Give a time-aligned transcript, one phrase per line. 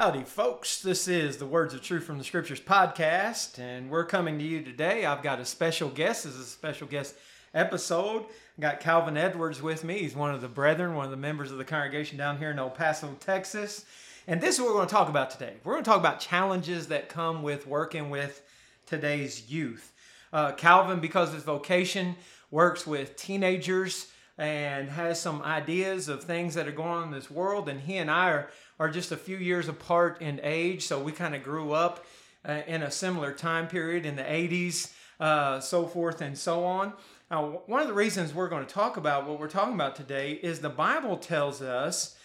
[0.00, 0.80] Howdy, folks.
[0.80, 4.62] This is the Words of Truth from the Scriptures podcast, and we're coming to you
[4.62, 5.04] today.
[5.04, 6.22] I've got a special guest.
[6.22, 7.16] This is a special guest
[7.52, 8.26] episode.
[8.56, 9.98] I got Calvin Edwards with me.
[9.98, 12.60] He's one of the brethren, one of the members of the congregation down here in
[12.60, 13.86] El Paso, Texas.
[14.28, 15.54] And this is what we're going to talk about today.
[15.64, 18.40] We're going to talk about challenges that come with working with
[18.86, 19.92] today's youth.
[20.32, 22.14] Uh, Calvin, because of his vocation,
[22.52, 27.28] works with teenagers and has some ideas of things that are going on in this
[27.28, 27.68] world.
[27.68, 31.12] And he and I are, are just a few years apart in age, so we
[31.12, 32.04] kind of grew up
[32.46, 36.92] uh, in a similar time period in the 80s, uh, so forth and so on.
[37.30, 40.32] Now, one of the reasons we're going to talk about what we're talking about today
[40.32, 42.16] is the Bible tells us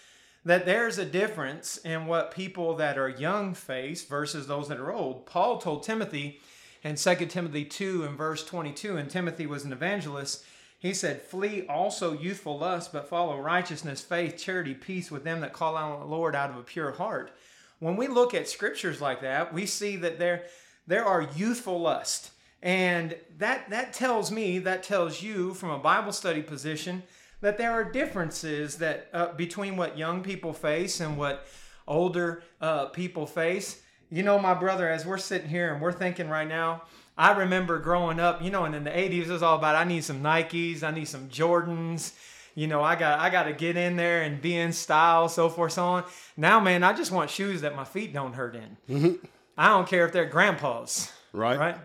[0.46, 4.94] that there's a difference in what people that are young face versus those that are
[4.94, 5.26] old.
[5.26, 6.40] Paul told Timothy
[6.84, 10.46] in 2 Timothy 2 and verse 22, and Timothy was an evangelist
[10.84, 15.54] he said, Flee also youthful lust, but follow righteousness, faith, charity, peace with them that
[15.54, 17.32] call on the Lord out of a pure heart.
[17.80, 20.44] When we look at scriptures like that, we see that there,
[20.86, 22.32] there are youthful lust.
[22.62, 27.04] And that, that tells me, that tells you from a Bible study position,
[27.40, 31.46] that there are differences that uh, between what young people face and what
[31.88, 33.82] older uh, people face.
[34.10, 36.82] You know, my brother, as we're sitting here and we're thinking right now,
[37.18, 39.84] I remember growing up, you know, and in the 80s, it was all about I
[39.84, 42.14] need some Nikes, I need some Jordans.
[42.56, 45.50] You know, I got I got to get in there and be in style, so
[45.50, 46.04] forth, so on.
[46.38, 48.78] Now, man, I just want shoes that my feet don't hurt in.
[48.90, 49.26] Mm-hmm.
[49.58, 51.12] I don't care if they're grandpa's.
[51.32, 51.58] Right.
[51.58, 51.78] Right.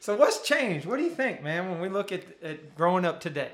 [0.00, 0.84] So what's changed?
[0.84, 3.52] What do you think, man, when we look at, at growing up today?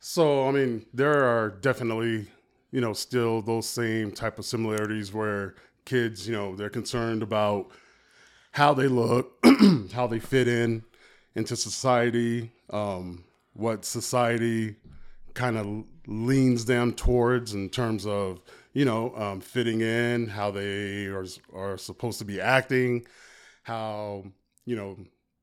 [0.00, 2.26] So, I mean, there are definitely,
[2.72, 5.54] you know, still those same type of similarities where
[5.84, 7.70] kids, you know, they're concerned about
[8.52, 9.32] how they look,
[9.92, 10.82] how they fit in
[11.34, 14.76] into society, um, what society
[15.34, 18.40] kind of leans them towards in terms of
[18.72, 23.06] you know um, fitting in, how they are are supposed to be acting,
[23.62, 24.24] how
[24.66, 24.96] you know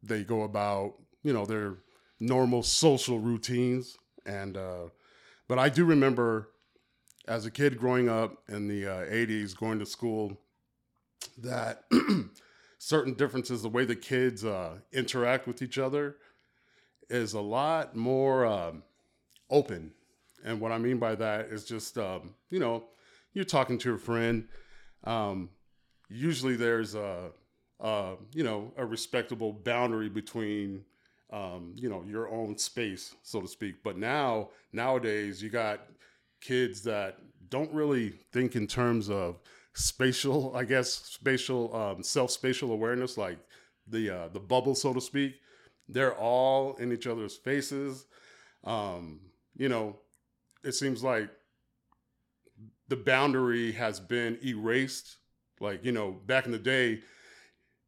[0.03, 1.75] they go about you know their
[2.19, 4.86] normal social routines, and uh,
[5.48, 6.49] but I do remember
[7.27, 10.37] as a kid growing up in the uh, 80s going to school
[11.39, 11.83] that
[12.77, 16.17] certain differences, the way the kids uh, interact with each other
[17.10, 18.83] is a lot more um,
[19.49, 19.92] open.
[20.43, 22.83] And what I mean by that is just, um, you know,
[23.33, 24.48] you're talking to a friend.
[25.04, 25.49] Um,
[26.10, 27.32] usually there's a,
[27.80, 30.83] a, you know, a respectable boundary between,
[31.32, 33.83] um, you know, your own space, so to speak.
[33.83, 35.82] But now, nowadays, you got
[36.42, 37.17] kids that
[37.49, 39.39] don't really think in terms of
[39.77, 43.38] spatial, I guess, spatial, um, self spatial awareness, like
[43.88, 45.36] the uh, the bubble, so to speak.
[45.88, 48.05] They're all in each other's faces.
[48.64, 49.21] Um,
[49.55, 49.98] you know,
[50.64, 51.30] it seems like
[52.89, 55.17] the boundary has been erased.
[55.60, 56.99] Like you know, back in the day,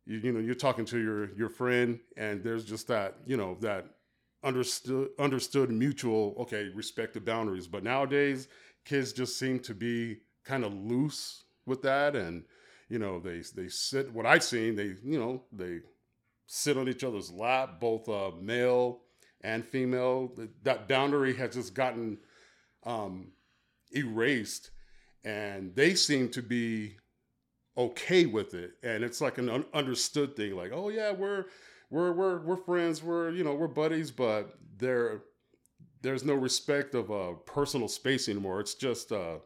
[0.06, 3.58] you, you know, you're talking to your your friend, and there's just that you know
[3.62, 3.86] that
[4.44, 8.48] understood understood mutual okay respect the boundaries but nowadays
[8.86, 12.44] kids just seem to be kind of loose with that, and
[12.90, 14.12] you know they they sit.
[14.12, 15.80] What I've seen, they you know they
[16.48, 19.02] sit on each other's lap, both uh, male
[19.42, 20.32] and female.
[20.64, 22.18] That boundary has just gotten
[22.84, 23.32] um,
[23.92, 24.72] erased,
[25.24, 26.98] and they seem to be
[27.78, 30.56] okay with it, and it's like an un- understood thing.
[30.56, 31.46] Like, oh yeah, we're
[31.90, 35.22] we're we're we're friends, we're you know we're buddies, but there
[36.02, 38.60] there's no respect of uh, personal space anymore.
[38.60, 39.38] It's just uh,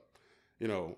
[0.60, 0.98] you know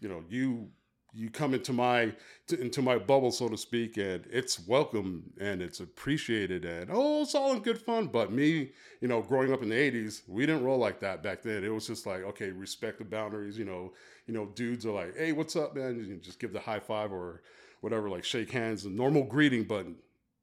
[0.00, 0.68] you know you
[1.12, 2.12] you come into my
[2.46, 7.22] to, into my bubble so to speak and it's welcome and it's appreciated and oh
[7.22, 8.06] it's all in good fun.
[8.06, 11.42] But me you know growing up in the 80s we didn't roll like that back
[11.42, 11.64] then.
[11.64, 13.92] It was just like okay respect the boundaries you know
[14.26, 16.04] you know dudes are like hey what's up man?
[16.04, 17.42] You just give the high five or
[17.80, 19.64] whatever like shake hands a normal greeting.
[19.64, 19.86] But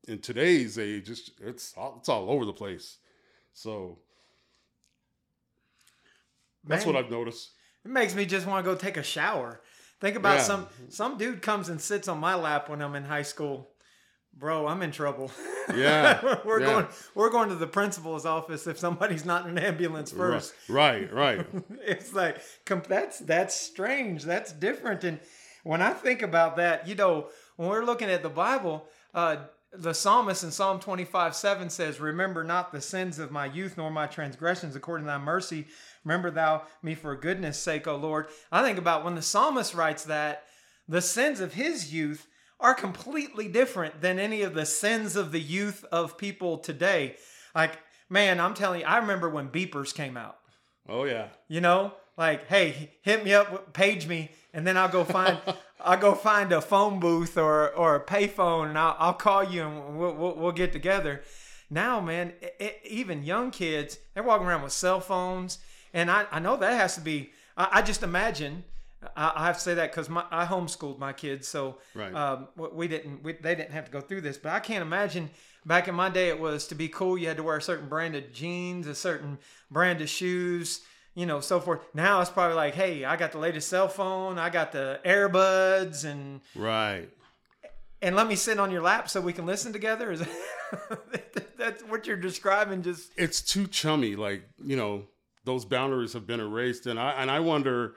[0.07, 2.97] in today's age just it's all, it's all over the place.
[3.53, 3.99] So
[6.65, 6.95] that's man.
[6.95, 7.51] what i've noticed
[7.87, 9.61] it makes me just want to go take a shower.
[10.01, 10.43] Think about yeah.
[10.43, 13.69] some some dude comes and sits on my lap when I'm in high school.
[14.33, 15.31] Bro, I'm in trouble.
[15.73, 16.37] Yeah.
[16.45, 16.65] we're yeah.
[16.65, 20.53] going we're going to the principal's office if somebody's not in an ambulance first.
[20.67, 21.47] Right, right.
[21.81, 22.41] it's like
[22.87, 24.23] that's that's strange.
[24.23, 25.19] That's different and
[25.63, 29.37] when I think about that, you know, when we're looking at the Bible, uh,
[29.73, 33.91] the psalmist in Psalm 25 7 says, Remember not the sins of my youth, nor
[33.91, 35.67] my transgressions, according to thy mercy.
[36.07, 38.27] Remember thou me for goodness sake, O Lord.
[38.49, 40.45] I think about when the psalmist writes that,
[40.87, 42.27] the sins of his youth
[42.61, 47.17] are completely different than any of the sins of the youth of people today.
[47.53, 47.77] Like,
[48.09, 50.37] man, I'm telling you, I remember when beepers came out.
[50.87, 51.27] Oh, yeah.
[51.49, 55.37] You know, like, hey, hit me up, page me, and then I'll go find.
[55.79, 59.61] I'll go find a phone booth or or a payphone, and I'll, I'll call you,
[59.61, 61.21] and we'll, we'll, we'll get together.
[61.69, 65.59] Now, man, it, it, even young kids, they're walking around with cell phones,
[65.93, 67.31] and I, I know that has to be.
[67.55, 68.63] I, I just imagine.
[69.15, 72.13] I, I have to say that because I homeschooled my kids, so Right.
[72.13, 73.23] um, we didn't.
[73.23, 75.29] We, they didn't have to go through this, but I can't imagine.
[75.65, 77.17] Back in my day, it was to be cool.
[77.17, 79.37] You had to wear a certain brand of jeans, a certain
[79.69, 80.79] brand of shoes,
[81.13, 81.81] you know, so forth.
[81.93, 86.05] Now it's probably like, hey, I got the latest cell phone, I got the earbuds,
[86.05, 87.09] and Right.
[88.01, 90.09] and let me sit on your lap so we can listen together.
[90.11, 90.19] Is
[90.89, 92.81] that, that's what you're describing?
[92.81, 94.15] Just it's too chummy.
[94.15, 95.03] Like you know,
[95.47, 97.95] those boundaries have been erased, and I and I wonder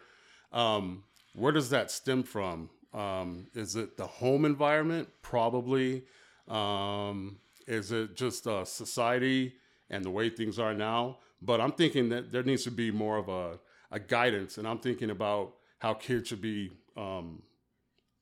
[0.52, 1.02] um,
[1.34, 2.70] where does that stem from?
[2.94, 5.08] Um, is it the home environment?
[5.20, 6.04] Probably.
[6.48, 9.54] Um, is it just uh, society
[9.90, 11.18] and the way things are now?
[11.42, 13.58] But I'm thinking that there needs to be more of a,
[13.90, 17.42] a guidance, and I'm thinking about how kids should be um,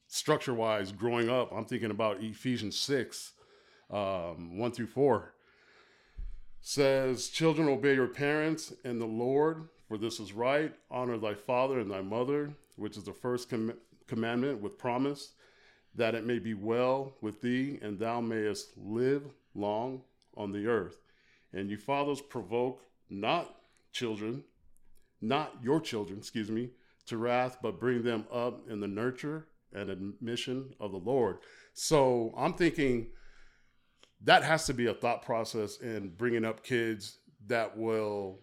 [0.07, 1.53] structure wise growing up.
[1.53, 3.33] I'm thinking about Ephesians six,
[3.91, 5.35] um, one through four
[6.61, 10.75] says, Children, obey your parents and the Lord, for this is right.
[10.91, 13.75] Honor thy father and thy mother, which is the first com-
[14.07, 15.33] commandment with promise,
[15.95, 19.23] that it may be well with thee, and thou mayest live
[19.55, 20.03] long
[20.37, 21.01] on the earth.
[21.53, 23.55] And you fathers provoke not
[23.93, 24.45] children,
[25.21, 26.71] not your children, excuse me,
[27.07, 31.39] to wrath, but bring them up in the nurture and admission of the Lord.
[31.73, 33.09] So I'm thinking
[34.25, 38.41] that has to be a thought process in bringing up kids that will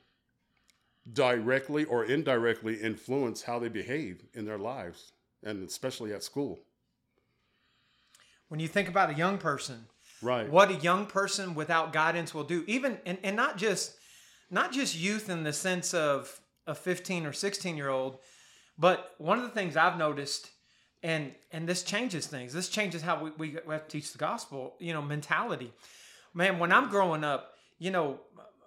[1.14, 5.12] directly or indirectly influence how they behave in their lives
[5.44, 6.60] and especially at school.
[8.48, 9.86] when you think about a young person,
[10.22, 10.50] Right.
[10.50, 13.98] what a young person without guidance will do even and, and not just
[14.50, 18.18] not just youth in the sense of a 15 or 16 year old
[18.78, 20.50] but one of the things i've noticed
[21.06, 22.52] and and this changes things.
[22.52, 25.72] This changes how we, we have to teach the gospel you know mentality.
[26.34, 28.20] Man when i'm growing up you know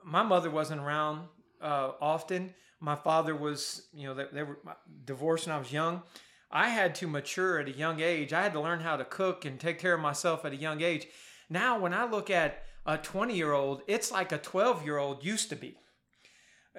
[0.04, 1.26] my mother wasn't around
[1.60, 2.54] uh, often.
[2.80, 4.58] My father was you know they, they were
[5.04, 6.02] divorced when i was young.
[6.50, 8.32] I had to mature at a young age.
[8.32, 10.80] I had to learn how to cook and take care of myself at a young
[10.80, 11.08] age.
[11.50, 15.24] Now when i look at a 20 year old it's like a 12 year old
[15.24, 15.76] used to be.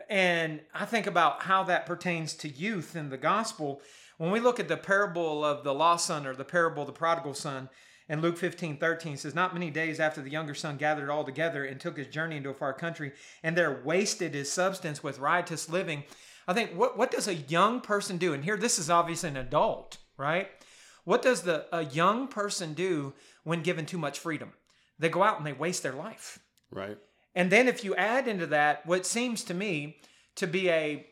[0.10, 3.82] And I think about how that pertains to youth in the gospel.
[4.20, 6.94] When we look at the parable of the lost son or the parable of the
[6.94, 7.70] prodigal son,
[8.10, 11.64] in Luke 15, 13 says, Not many days after the younger son gathered all together
[11.64, 13.14] and took his journey into a far country,
[13.44, 16.04] and there wasted his substance with riotous living.
[16.50, 18.34] I think, what, what does a young person do?
[18.34, 20.50] And here, this is obviously an adult, right?
[21.06, 23.14] What does the a young person do
[23.46, 24.52] when given too much freedom?
[25.00, 26.40] They go out and they waste their life.
[26.72, 26.98] Right.
[27.36, 29.96] And then if you add into that what seems to me
[30.36, 31.08] to be a,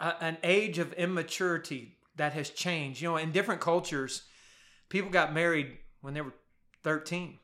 [0.00, 3.00] a an age of immaturity that has changed.
[3.00, 4.22] You know, in different cultures,
[4.88, 6.34] people got married when they were
[6.82, 7.38] 13,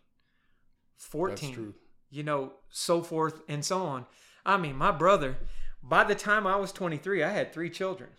[0.97, 1.75] 14, That's true.
[2.11, 4.07] you know, so forth and so on.
[4.45, 5.37] I mean, my brother,
[5.83, 8.11] by the time I was 23, I had three children.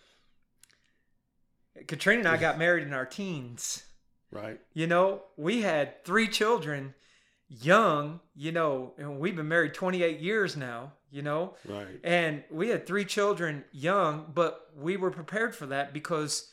[1.86, 3.84] Katrina and I got married in our teens.
[4.30, 4.60] Right.
[4.72, 6.94] You know, we had three children
[7.48, 12.00] young, you know, and we've been married 28 years now, you know, Right.
[12.02, 16.50] and we had three children young, but we were prepared for that because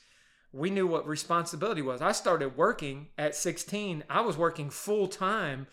[0.54, 2.00] we knew what responsibility was.
[2.02, 4.04] I started working at 16.
[4.08, 5.66] I was working full time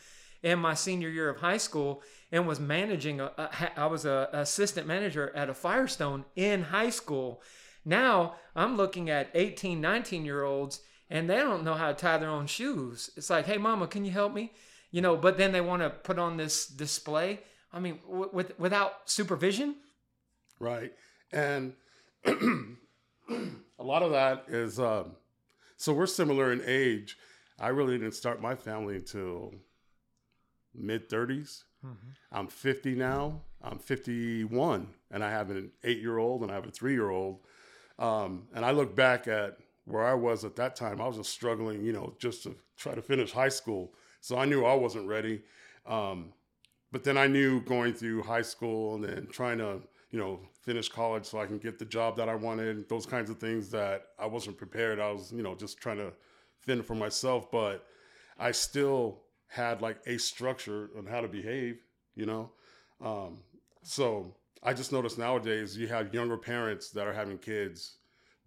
[0.42, 4.30] in my senior year of high school and was managing a, a I was a
[4.32, 7.42] assistant manager at a Firestone in high school.
[7.84, 12.16] Now, I'm looking at 18, 19 year olds and they don't know how to tie
[12.18, 13.10] their own shoes.
[13.16, 14.52] It's like, "Hey mama, can you help me?"
[14.90, 17.40] You know, but then they want to put on this display.
[17.72, 19.76] I mean, w- with without supervision,
[20.60, 20.92] Right.
[21.32, 21.74] And
[22.26, 22.34] a
[23.78, 25.12] lot of that is um,
[25.76, 27.16] so we're similar in age.
[27.60, 29.54] I really didn't start my family until
[30.74, 31.62] mid 30s.
[32.32, 33.40] I'm 50 now.
[33.62, 37.10] I'm 51, and I have an eight year old and I have a three year
[37.10, 37.40] old.
[37.98, 41.00] Um, and I look back at where I was at that time.
[41.00, 43.94] I was just struggling, you know, just to try to finish high school.
[44.20, 45.42] So I knew I wasn't ready.
[45.86, 46.32] Um,
[46.92, 49.80] but then I knew going through high school and then trying to,
[50.10, 53.30] you know, finish college so I can get the job that I wanted, those kinds
[53.30, 54.98] of things that I wasn't prepared.
[54.98, 56.12] I was, you know, just trying to
[56.60, 57.86] fend for myself, but
[58.38, 61.78] I still had like a structure on how to behave,
[62.14, 62.50] you know?
[63.00, 63.38] Um,
[63.82, 67.96] so I just noticed nowadays you have younger parents that are having kids,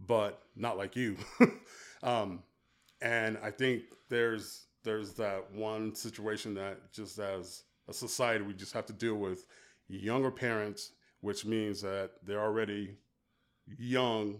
[0.07, 1.17] but not like you.
[2.03, 2.43] um,
[3.01, 8.73] and I think there's there's that one situation that just as a society we just
[8.73, 9.45] have to deal with
[9.87, 12.97] younger parents, which means that they're already
[13.77, 14.39] young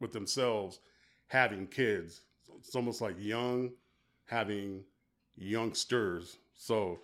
[0.00, 0.80] with themselves,
[1.28, 2.22] having kids.
[2.58, 3.70] It's almost like young
[4.26, 4.84] having
[5.36, 6.36] youngsters.
[6.54, 6.98] So,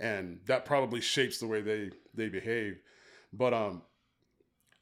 [0.00, 2.80] and that probably shapes the way they they behave.
[3.32, 3.82] But um,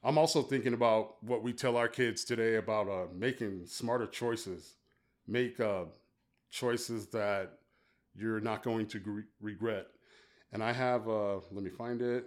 [0.03, 4.75] I'm also thinking about what we tell our kids today about uh, making smarter choices.
[5.27, 5.85] Make uh,
[6.49, 7.59] choices that
[8.15, 9.87] you're not going to gre- regret.
[10.53, 12.25] And I have, uh, let me find it.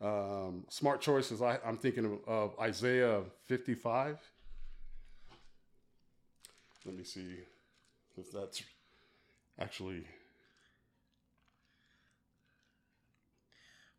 [0.00, 1.42] Um, smart choices.
[1.42, 4.18] I, I'm thinking of, of Isaiah 55.
[6.86, 7.34] Let me see
[8.16, 8.62] if that's
[9.60, 10.04] actually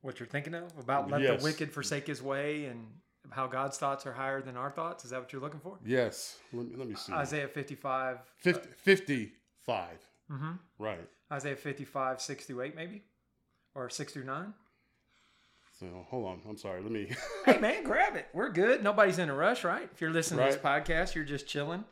[0.02, 1.42] What you're thinking of about let Yes.
[1.42, 2.88] the wicked forsake his way and
[3.32, 5.04] how God's thoughts are higher than our thoughts.
[5.04, 5.78] Is that what you're looking for?
[5.86, 6.38] yes.
[6.54, 7.12] Let me, let me see.
[7.12, 9.90] Isaiah 55, 50, 55.
[10.32, 10.58] Mhm.
[10.78, 11.08] Right.
[11.32, 13.04] Isaiah 55, 68, maybe,
[13.76, 14.54] or 6 through 9.
[15.80, 16.42] So hold on.
[16.48, 16.82] I'm sorry.
[16.82, 17.12] Let me.
[17.46, 18.28] hey man, grab it.
[18.34, 18.84] We're good.
[18.84, 19.90] Nobody's in a rush, right?
[19.94, 21.86] If you're listening to this podcast, you're just chilling.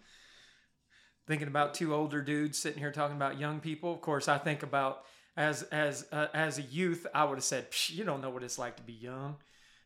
[1.26, 3.94] Thinking about two older dudes sitting here talking about young people.
[3.94, 5.04] Of course, I think about
[5.38, 8.44] as as uh, as a youth, I would have said, Psh, "You don't know what
[8.44, 9.38] it's like to be young."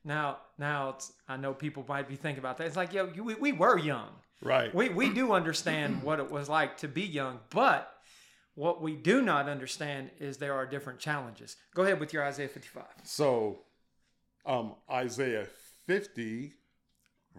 [0.03, 2.65] Now, now it's, I know people might be thinking about that.
[2.65, 4.09] It's like, yo, you, we, we were young.
[4.41, 4.73] right.
[4.73, 7.90] We we do understand what it was like to be young, but
[8.55, 11.55] what we do not understand is there are different challenges.
[11.73, 12.83] Go ahead with your Isaiah 55.
[13.03, 13.59] So,
[14.45, 15.47] um, Isaiah
[15.87, 16.53] 50,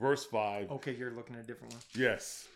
[0.00, 0.70] verse 5.
[0.72, 1.82] Okay, you're looking at a different one.
[1.94, 2.48] Yes.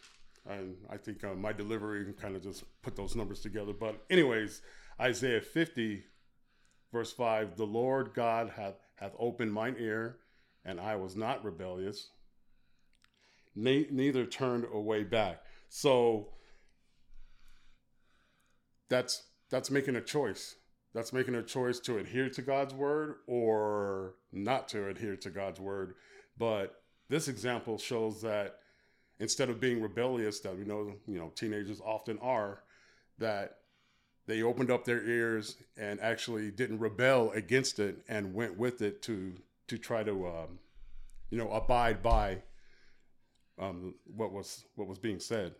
[0.48, 3.72] And I think uh, my delivery kind of just put those numbers together.
[3.72, 4.62] But, anyways,
[5.00, 6.04] Isaiah 50,
[6.92, 10.18] verse 5 The Lord God hath, hath opened mine ear,
[10.64, 12.10] and I was not rebellious,
[13.54, 15.42] ne- neither turned away back.
[15.68, 16.28] So,
[18.88, 20.56] that's that's making a choice.
[20.94, 25.60] That's making a choice to adhere to God's word or not to adhere to God's
[25.60, 25.94] word.
[26.38, 28.60] But this example shows that
[29.18, 32.62] instead of being rebellious, that we know you know teenagers often are,
[33.18, 33.58] that
[34.26, 39.02] they opened up their ears and actually didn't rebel against it and went with it
[39.02, 39.34] to
[39.68, 40.58] to try to um,
[41.30, 42.42] you know abide by
[43.58, 45.54] um, what was what was being said.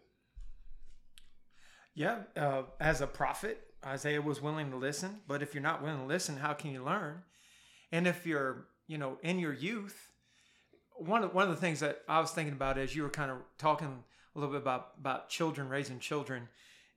[1.97, 5.21] Yeah, uh, as a prophet, Isaiah was willing to listen.
[5.26, 7.23] But if you're not willing to listen, how can you learn?
[7.91, 10.11] And if you're, you know, in your youth,
[10.99, 13.31] one of one of the things that I was thinking about as you were kind
[13.31, 16.49] of talking a little bit about about children raising children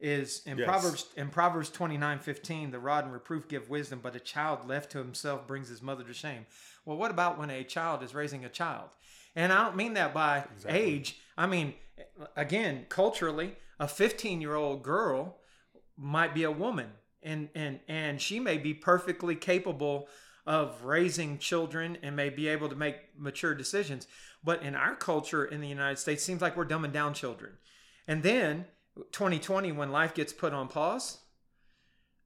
[0.02, 0.66] is in Yes.
[0.68, 4.68] Proverbs in Proverbs twenty nine fifteen, the rod and reproof give wisdom, but a child
[4.68, 6.46] left to himself brings his mother to shame.
[6.86, 8.90] Well, what about when a child is raising a child?
[9.36, 10.80] And I don't mean that by Exactly.
[10.82, 11.20] age.
[11.38, 11.74] I mean,
[12.36, 15.38] again, culturally, a 15 year old girl
[15.98, 16.92] might be a woman
[17.22, 20.08] and, and, and she may be perfectly capable
[20.46, 24.08] of raising children and may be able to make mature decisions.
[24.44, 27.58] But in our culture in the United States, seems like we're dumbing down children.
[28.08, 28.66] And then
[29.12, 31.20] 2020, when life gets put on pause,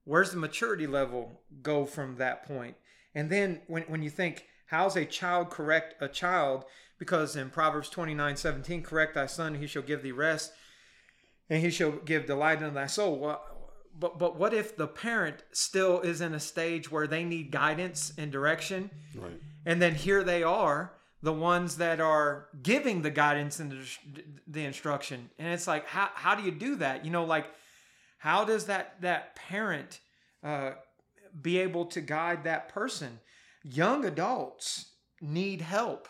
[0.04, 2.76] where's the maturity level go from that point?
[3.16, 6.66] And then when, when you think, how's a child correct a child?
[6.98, 10.52] Because in Proverbs 29 17, correct thy son, he shall give thee rest,
[11.50, 13.20] and he shall give delight unto thy soul.
[13.20, 13.44] Well,
[13.98, 18.14] but, but what if the parent still is in a stage where they need guidance
[18.18, 18.90] and direction?
[19.16, 19.40] Right.
[19.66, 24.66] And then here they are, the ones that are giving the guidance and the, the
[24.66, 25.30] instruction.
[25.38, 27.06] And it's like, how, how do you do that?
[27.06, 27.46] You know, like,
[28.18, 30.00] how does that, that parent
[30.44, 30.72] uh,
[31.40, 33.20] be able to guide that person?
[33.64, 34.88] Young adults
[35.22, 36.08] need help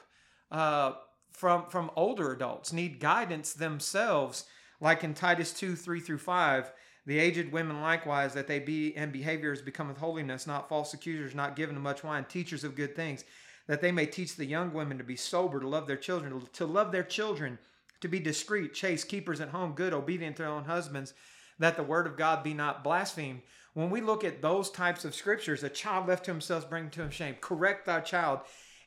[0.51, 0.93] uh,
[1.31, 4.45] from, from older adults, need guidance themselves,
[4.81, 6.71] like in Titus 2 3 through 5.
[7.05, 11.55] The aged women likewise, that they be in behaviors becometh holiness, not false accusers, not
[11.55, 13.25] given to much wine, teachers of good things,
[13.67, 16.65] that they may teach the young women to be sober, to love their children, to
[16.65, 17.59] love their children,
[17.99, 21.13] to be discreet, chaste, keepers at home, good, obedient to their own husbands,
[21.59, 23.41] that the word of God be not blasphemed.
[23.73, 27.01] When we look at those types of scriptures, a child left to himself bring to
[27.01, 27.35] him shame.
[27.41, 28.41] Correct thy child.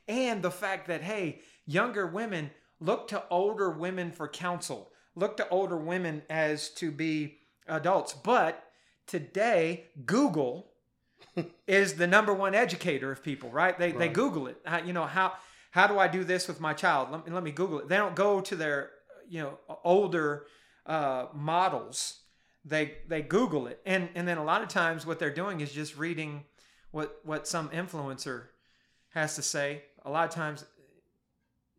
[0.07, 5.49] And the fact that, hey, younger women look to older women for counsel, look to
[5.49, 8.13] older women as to be adults.
[8.13, 8.63] But
[9.07, 10.67] today, Google
[11.67, 13.77] is the number one educator of people, right?
[13.77, 14.57] They, they Google it.
[14.65, 15.33] How, you know, how,
[15.71, 17.11] how do I do this with my child?
[17.11, 17.89] Let me, let me Google it.
[17.89, 18.91] They don't go to their,
[19.27, 20.45] you know, older
[20.85, 22.21] uh, models.
[22.67, 23.79] They, they Google it.
[23.85, 26.43] And, and then a lot of times what they're doing is just reading
[26.91, 28.43] what, what some influencer
[29.09, 29.83] has to say.
[30.05, 30.65] A lot of times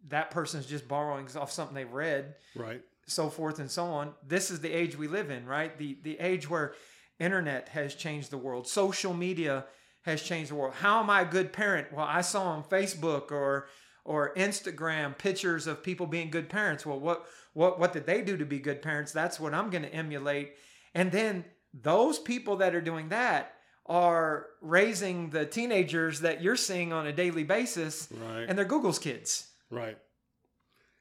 [0.08, 2.80] that person's just borrowing off something they've read Right.
[3.06, 4.14] so forth and so on.
[4.26, 5.76] This is the age we live in, right?
[5.76, 6.74] The the age where
[7.18, 9.66] internet has changed the world, social media
[10.02, 10.74] has changed the world.
[10.80, 11.92] How am I a good parent?
[11.92, 13.68] Well, I saw on Facebook or
[14.04, 16.86] or Instagram pictures of people being good parents.
[16.86, 19.12] Well, what what what did they do to be good parents?
[19.12, 20.52] That's what I'm going to emulate.
[20.98, 23.54] And then those people that are doing that
[23.86, 28.46] are raising the teenagers that you're seeing on a daily basis, Right.
[28.48, 29.48] and they're Google's kids.
[29.70, 29.96] Right.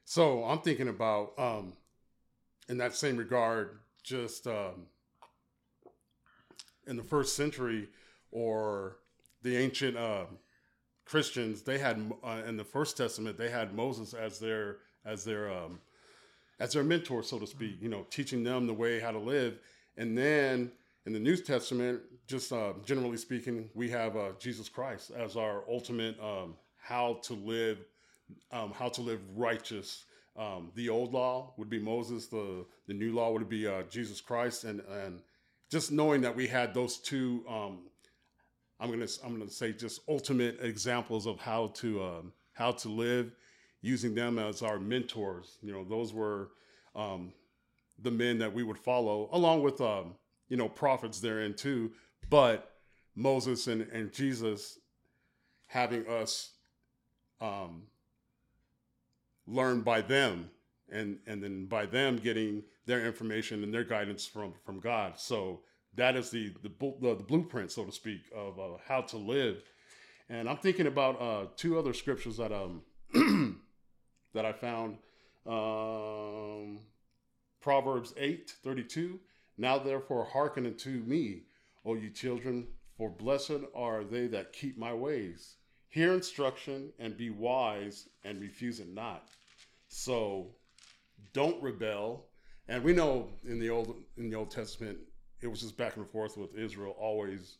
[0.05, 1.73] So I'm thinking about, um,
[2.69, 4.85] in that same regard, just um,
[6.85, 7.89] in the first century
[8.31, 8.97] or
[9.41, 10.25] the ancient uh,
[11.05, 15.51] Christians, they had uh, in the First Testament they had Moses as their as their
[15.51, 15.79] um,
[16.59, 17.81] as their mentor, so to speak.
[17.81, 19.57] You know, teaching them the way how to live,
[19.97, 20.71] and then
[21.05, 25.63] in the New Testament, just uh, generally speaking, we have uh, Jesus Christ as our
[25.69, 27.79] ultimate um, how to live
[28.51, 30.05] um, how to live righteous.
[30.37, 32.27] Um, the old law would be Moses.
[32.27, 35.21] The the new law would be uh, Jesus Christ, and and
[35.71, 37.79] just knowing that we had those two, um,
[38.79, 43.31] I'm gonna I'm gonna say just ultimate examples of how to um, how to live,
[43.81, 45.57] using them as our mentors.
[45.61, 46.49] You know, those were
[46.95, 47.31] um,
[47.99, 50.15] the men that we would follow, along with um,
[50.49, 51.91] you know prophets therein too.
[52.29, 52.71] But
[53.15, 54.79] Moses and and Jesus
[55.67, 56.51] having us
[57.41, 57.83] um,
[59.45, 60.49] learn by them
[60.89, 65.19] and and then by them getting their information and their guidance from from God.
[65.19, 65.61] So
[65.95, 69.63] that is the the, the, the blueprint, so to speak, of uh, how to live.
[70.29, 72.81] And I'm thinking about uh, two other scriptures that um
[74.33, 74.97] that I found.
[75.45, 76.79] Um,
[77.67, 79.19] Proverbs eight thirty two.
[79.57, 81.41] Now therefore hearken unto me,
[81.85, 82.65] O you children,
[82.97, 85.55] for blessed are they that keep my ways.
[85.89, 89.27] Hear instruction and be wise and refuse it not.
[89.89, 90.55] So
[91.33, 92.27] don't rebel.
[92.69, 94.99] And we know in the old in the Old Testament,
[95.41, 97.57] it was just back and forth with Israel, always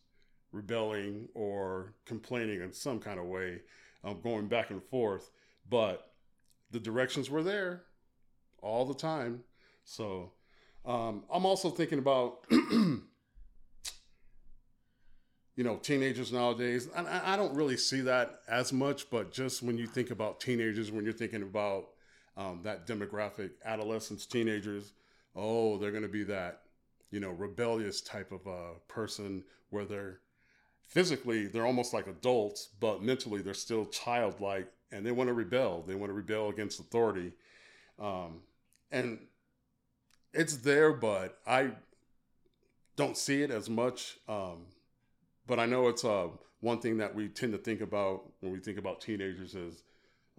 [0.53, 3.59] rebelling or complaining in some kind of way,
[4.05, 5.31] um, going back and forth.
[5.69, 6.13] But
[6.71, 7.83] the directions were there
[8.61, 9.43] all the time.
[9.87, 10.31] So
[10.85, 13.03] um, I'm also thinking about you
[15.57, 16.89] know teenagers nowadays.
[16.95, 20.39] And I, I don't really see that as much but just when you think about
[20.39, 21.87] teenagers when you're thinking about
[22.35, 24.93] um, that demographic adolescents teenagers
[25.35, 26.61] oh they're going to be that
[27.09, 30.19] you know rebellious type of uh, person where they're
[30.81, 35.83] physically they're almost like adults but mentally they're still childlike and they want to rebel.
[35.85, 37.33] They want to rebel against authority.
[37.99, 38.41] Um,
[38.91, 39.19] and
[40.37, 41.71] it's there but i
[42.95, 44.65] don't see it as much um,
[45.47, 46.27] but I know it's uh,
[46.59, 49.83] one thing that we tend to think about when we think about teenagers is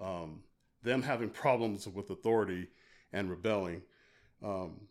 [0.00, 0.40] um,
[0.82, 2.68] them having problems with authority
[3.12, 3.82] and rebelling.
[4.44, 4.82] Um,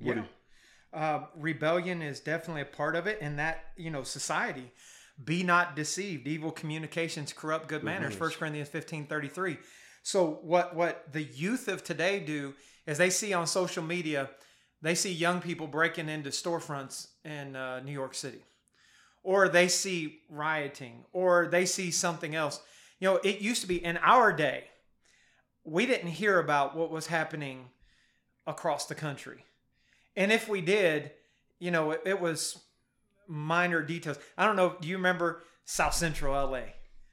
[0.00, 0.22] Yeah.
[0.90, 4.72] Uh, rebellion is definitely a part of it, and that you know, society.
[5.22, 6.28] Be not deceived.
[6.28, 8.00] Evil communications corrupt good manners.
[8.00, 8.16] manners.
[8.16, 9.58] First Corinthians fifteen thirty three.
[10.02, 12.54] So what what the youth of today do
[12.86, 14.30] is they see on social media,
[14.80, 18.42] they see young people breaking into storefronts in uh, New York City,
[19.22, 22.60] or they see rioting, or they see something else.
[23.00, 24.64] You know, it used to be in our day,
[25.64, 27.66] we didn't hear about what was happening
[28.46, 29.44] across the country.
[30.16, 31.12] And if we did,
[31.60, 32.58] you know, it, it was
[33.28, 34.18] minor details.
[34.36, 34.74] I don't know.
[34.80, 36.60] Do you remember South Central LA?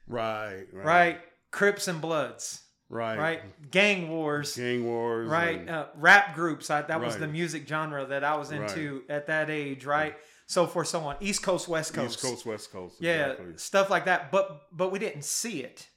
[0.08, 1.20] right, right, Right?
[1.52, 3.72] Crips and Bloods, right, right?
[3.72, 5.60] Gang wars, gang wars, right?
[5.60, 6.70] and- Uh, rap groups.
[6.70, 8.62] I, that was the music genre that I was Right.
[8.70, 10.16] into at that age, right?
[10.48, 11.16] So forth, so on.
[11.22, 12.18] East Coast, West Coast.
[12.18, 13.58] East Coast, West Coast, Yeah, exactly.
[13.58, 14.32] stuff like that.
[14.32, 15.88] But but we didn't see it.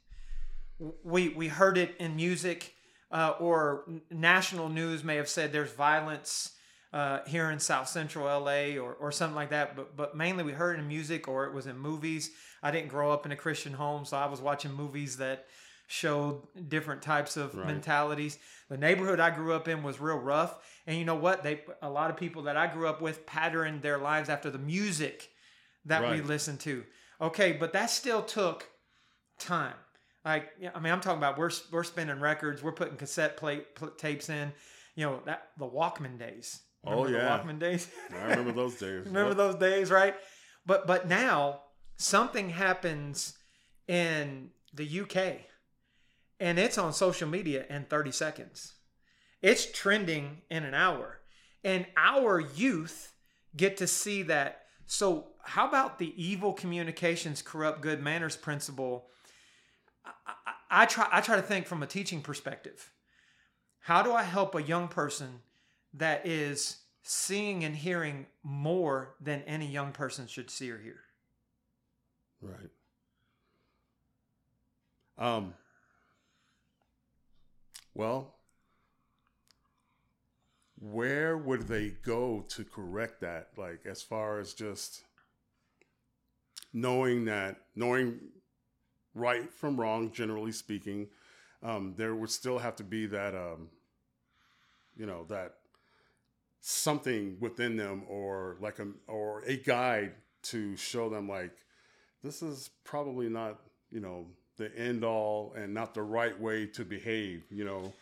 [1.02, 2.72] We we heard it in music,
[3.10, 6.54] uh, or national news may have said there's violence
[6.92, 9.76] uh, here in South Central LA or, or something like that.
[9.76, 12.30] But but mainly we heard it in music or it was in movies.
[12.62, 15.46] I didn't grow up in a Christian home, so I was watching movies that
[15.90, 17.66] showed different types of Right.
[17.66, 18.38] mentalities.
[18.68, 21.42] The neighborhood I grew up in was real rough, and you know what?
[21.42, 24.58] They a lot of people that I grew up with patterned their lives after the
[24.58, 25.30] music
[25.86, 26.84] that we listened to.
[27.20, 28.68] Okay, but that still took
[29.38, 29.74] time.
[30.24, 33.90] Like, I mean, I'm talking about we're we're spinning records, we're putting cassette plate pl-
[33.92, 34.52] tapes in.
[34.94, 36.60] You know that the Walkman days.
[36.84, 37.12] Oh, yeah.
[37.38, 37.88] the Walkman days.
[38.14, 39.04] I remember those days.
[39.06, 39.36] Remember Yep.
[39.38, 40.14] those days, right?
[40.66, 41.62] But but now
[41.96, 43.38] something happens
[43.86, 45.46] in the UK
[46.40, 48.74] and it's on social media in 30 seconds.
[49.42, 51.20] It's trending in an hour.
[51.64, 53.12] And our youth
[53.56, 54.62] get to see that.
[54.86, 59.06] So how about the evil communications corrupt good manners principle?
[60.04, 62.92] I, I, I try I try to think from a teaching perspective.
[63.80, 65.40] How do I help a young person
[65.94, 71.00] that is seeing and hearing more than any young person should see or hear?
[72.40, 72.70] Right.
[75.16, 75.54] Um.
[77.98, 78.36] Well,
[80.78, 83.48] where would they go to correct that?
[83.56, 85.02] Like as far as just
[86.72, 88.20] knowing that knowing
[89.14, 91.08] right from wrong, generally speaking,
[91.60, 93.68] um, there would still have to be that um,
[94.96, 95.54] you know that
[96.60, 101.56] something within them or like a or a guide to show them like
[102.22, 103.58] this is probably not
[103.90, 107.92] you know the end all and not the right way to behave you know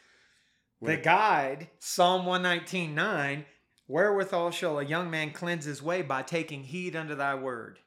[0.83, 3.45] the guide psalm 119.9
[3.87, 7.79] wherewithal shall a young man cleanse his way by taking heed unto thy word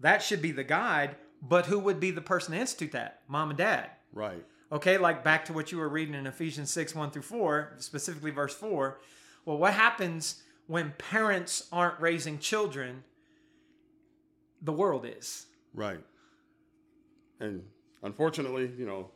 [0.00, 3.50] that should be the guide but who would be the person to institute that mom
[3.50, 7.10] and dad right okay like back to what you were reading in ephesians 6 1
[7.10, 8.98] through 4 specifically verse 4
[9.44, 13.04] well, what happens when parents aren't raising children?
[14.60, 15.46] The world is.
[15.74, 16.00] Right.
[17.40, 17.64] And
[18.02, 19.10] unfortunately, you know,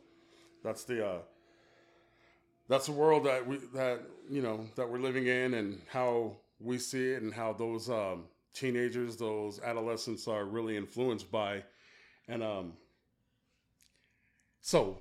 [0.63, 1.19] that's the uh
[2.67, 6.77] that's the world that we that you know that we're living in and how we
[6.77, 11.63] see it and how those um teenagers, those adolescents are really influenced by
[12.27, 12.73] and um
[14.61, 14.99] so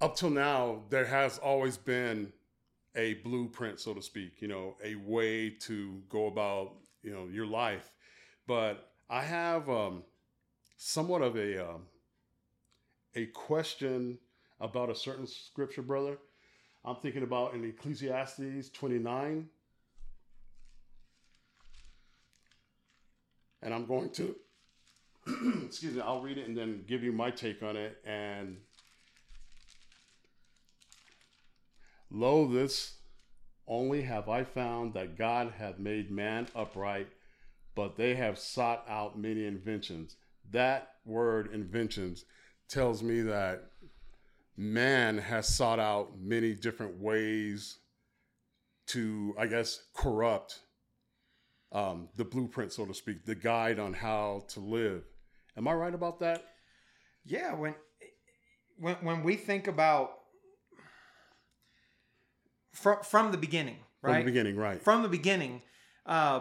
[0.00, 2.32] up till now there has always been
[2.96, 7.46] a blueprint, so to speak, you know, a way to go about, you know, your
[7.46, 7.92] life.
[8.46, 10.02] But I have um,
[10.76, 11.82] somewhat of a um,
[13.14, 14.18] a question
[14.60, 16.18] about a certain scripture, brother.
[16.84, 19.48] I'm thinking about in Ecclesiastes 29.
[23.62, 24.34] And I'm going to,
[25.66, 27.98] excuse me, I'll read it and then give you my take on it.
[28.06, 28.56] And
[32.10, 32.96] Lo, this
[33.66, 37.08] only have I found that God hath made man upright,
[37.74, 40.16] but they have sought out many inventions.
[40.50, 42.24] That word inventions
[42.70, 43.64] tells me that
[44.56, 47.78] man has sought out many different ways
[48.86, 50.60] to, I guess, corrupt
[51.72, 55.04] um, the blueprint, so to speak, the guide on how to live.
[55.56, 56.44] Am I right about that?
[57.24, 57.74] Yeah, when
[58.78, 60.12] when when we think about
[62.72, 64.14] from from the beginning, right?
[64.14, 64.82] From the beginning, right?
[64.82, 65.62] From the beginning,
[66.06, 66.40] uh,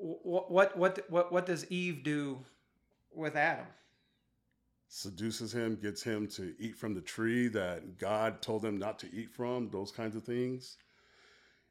[0.00, 2.38] what what what what what does Eve do
[3.12, 3.66] with Adam?
[4.88, 9.14] Seduces him, gets him to eat from the tree that God told them not to
[9.14, 9.68] eat from.
[9.68, 10.78] Those kinds of things,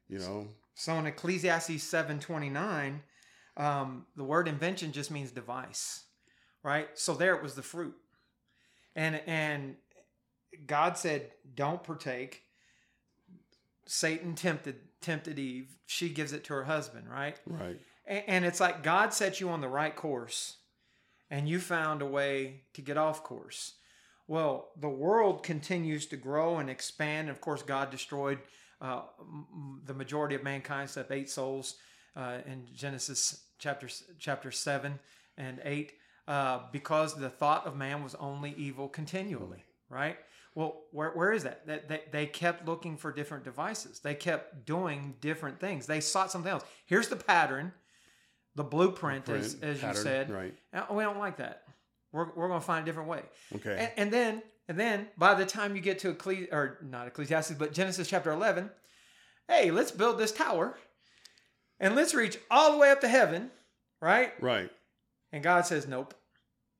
[0.08, 0.46] you know.
[0.74, 3.02] So in Ecclesiastes seven twenty nine,
[3.56, 6.04] um, the word invention just means device,
[6.62, 6.88] right?
[6.94, 7.96] So there it was the fruit,
[8.94, 9.74] and and
[10.66, 12.44] God said, "Don't partake."
[13.84, 15.76] Satan tempted tempted Eve.
[15.86, 17.36] She gives it to her husband, right?
[17.46, 17.80] Right.
[18.06, 20.57] And, and it's like God set you on the right course,
[21.30, 23.74] and you found a way to get off course.
[24.26, 27.28] Well, the world continues to grow and expand.
[27.28, 28.38] And Of course, God destroyed
[28.80, 29.02] uh,
[29.84, 31.76] the majority of mankind, except eight souls
[32.14, 33.88] uh, in Genesis chapter
[34.18, 34.98] chapter seven
[35.36, 35.92] and eight,
[36.26, 39.64] uh, because the thought of man was only evil continually.
[39.90, 40.18] Right.
[40.54, 41.66] Well, where, where is that?
[41.66, 44.00] That they, they kept looking for different devices.
[44.00, 45.86] They kept doing different things.
[45.86, 46.64] They sought something else.
[46.84, 47.72] Here's the pattern,
[48.58, 50.30] the blueprint, blueprint as, as pattern, you said.
[50.30, 50.54] Right.
[50.92, 51.62] we don't like that.
[52.12, 53.22] We're, we're going to find a different way.
[53.54, 53.76] Okay.
[53.78, 57.52] And, and then and then by the time you get to Ecclesi- or not Ecclesiastes,
[57.52, 58.70] but Genesis chapter 11,
[59.48, 60.76] hey, let's build this tower
[61.80, 63.50] and let's reach all the way up to heaven,
[64.02, 64.32] right?
[64.42, 64.70] Right.
[65.32, 66.14] And God says, nope.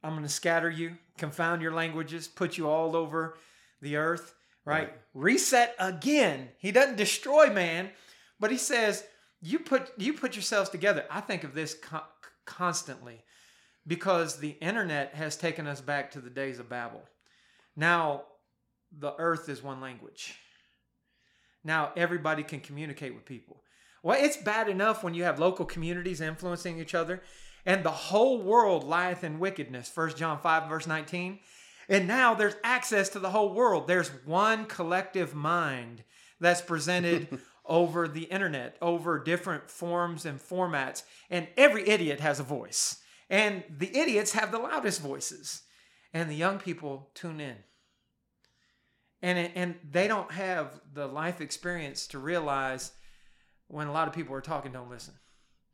[0.02, 3.36] I'm going to scatter you, confound your languages, put you all over
[3.80, 4.82] the earth, right?
[4.82, 4.92] right?
[5.14, 6.50] Reset again.
[6.58, 7.90] He doesn't destroy man,
[8.38, 9.02] but he says,
[9.40, 11.05] you put you put yourselves together.
[11.11, 12.03] I think of this co-
[12.44, 13.22] constantly
[13.87, 17.03] because the internet has taken us back to the days of Babel.
[17.77, 18.24] Now,
[18.96, 20.35] the earth is one language.
[21.64, 23.62] Now everybody can communicate with people.
[24.03, 27.22] Well, it's bad enough when you have local communities influencing each other
[27.66, 29.90] and the whole world lieth in wickedness.
[29.94, 31.40] 1 John 5, verse 19.
[31.88, 33.87] And now there's access to the whole world.
[33.87, 36.05] There's one collective mind
[36.40, 41.02] that's presented over the internet, over different forms and formats.
[41.31, 42.98] And every idiot has a voice.
[43.31, 45.62] And the idiots have the loudest voices.
[46.12, 47.57] And the young people tune in.
[49.20, 52.92] And, and they don't have the life experience to realize
[53.66, 55.14] when a lot of people are talking, don't listen.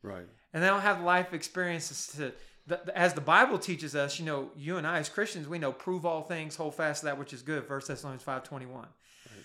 [0.01, 0.27] Right.
[0.53, 2.33] And they don't have life experiences to
[2.67, 5.71] the, as the Bible teaches us, you know, you and I as Christians, we know
[5.71, 7.65] prove all things, hold fast to that which is good.
[7.65, 8.87] First Thessalonians five twenty one.
[9.27, 9.43] Right.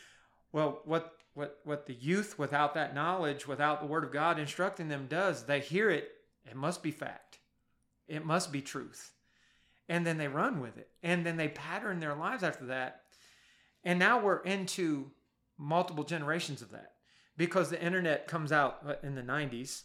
[0.52, 4.88] Well, what what what the youth without that knowledge, without the Word of God instructing
[4.88, 6.10] them does, they hear it.
[6.44, 7.38] It must be fact.
[8.08, 9.12] It must be truth,
[9.88, 13.02] and then they run with it, and then they pattern their lives after that.
[13.84, 15.10] And now we're into
[15.56, 16.92] multiple generations of that.
[17.36, 19.84] because the internet comes out uh, in the 90s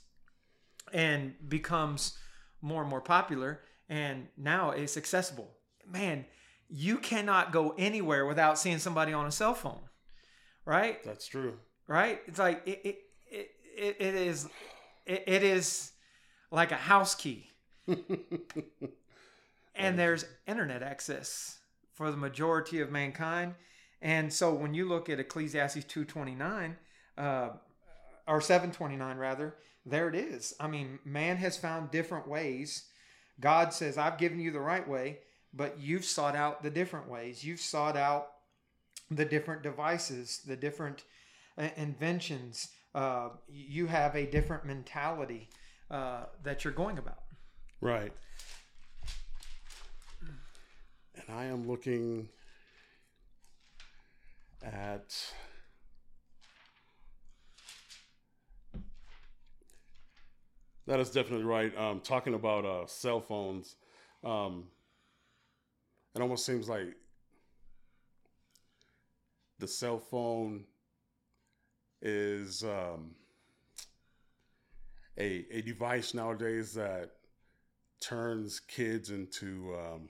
[0.92, 2.18] and becomes
[2.62, 5.52] more and more popular and now it's accessible
[5.90, 6.26] man
[6.70, 9.80] you cannot go anywhere without seeing somebody on a cell phone
[10.66, 11.04] right?
[11.04, 11.58] That's true.
[11.88, 12.22] right?
[12.28, 12.98] It's like it it,
[13.30, 14.48] it, it, it is
[15.06, 15.92] it, it is
[16.52, 17.50] like a house key.
[19.76, 21.60] And there's internet access
[21.94, 23.56] for the majority of mankind.
[24.02, 26.78] And so when you look at ecclesiastes 229
[27.18, 27.50] uh,
[28.28, 30.54] or 729 rather there it is.
[30.60, 32.86] I mean man has found different ways.
[33.40, 35.20] God says i've given you the right way
[35.54, 37.44] but you've sought out the different ways.
[37.44, 38.28] You've sought out
[39.12, 41.04] the different devices the different
[41.58, 45.50] uh, inventions uh, you have a different mentality
[45.92, 47.26] uh, that you're going about
[47.82, 48.14] Right.
[51.16, 52.30] And I am looking
[54.64, 55.16] at
[60.88, 61.78] that is definitely right.
[61.78, 63.76] Um, talking about uh, cell phones,
[64.24, 64.66] um,
[66.16, 66.96] it almost seems like
[69.60, 70.66] the cell phone
[72.02, 73.16] is um,
[75.18, 77.12] a a device nowadays that
[78.00, 80.10] turns kids into um,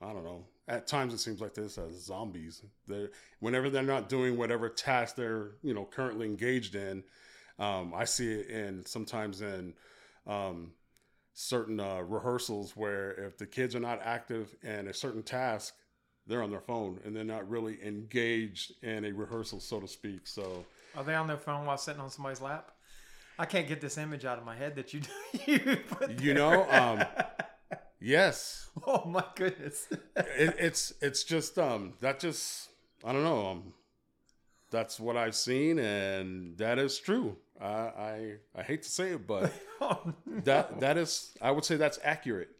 [0.00, 0.46] I don't know.
[0.66, 2.62] At times it seems like this as zombies.
[2.88, 3.08] They
[3.40, 7.04] whenever they're not doing whatever task they're you know currently engaged in,
[7.58, 9.74] um, I see it in sometimes in
[10.26, 10.72] um,
[11.34, 15.74] certain uh, rehearsals where if the kids are not active in a certain task,
[16.26, 20.26] they're on their phone and they're not really engaged in a rehearsal, so to speak.
[20.26, 20.64] So
[20.96, 22.70] Are they on their phone while sitting on somebody's lap?
[23.38, 25.00] I can't get this image out of my head that you
[25.46, 25.78] you
[26.20, 27.04] you know, um,
[28.00, 29.88] yes, oh my goodness.
[30.16, 32.68] it, it's it's just um that just
[33.04, 33.72] I don't know um
[34.70, 37.36] that's what I've seen and that is true.
[37.60, 41.76] I I, I hate to say it, but Oh, that that is I would say
[41.76, 42.50] that's accurate.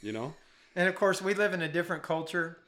[0.00, 0.34] You know,
[0.74, 2.58] and of course, we live in a different culture.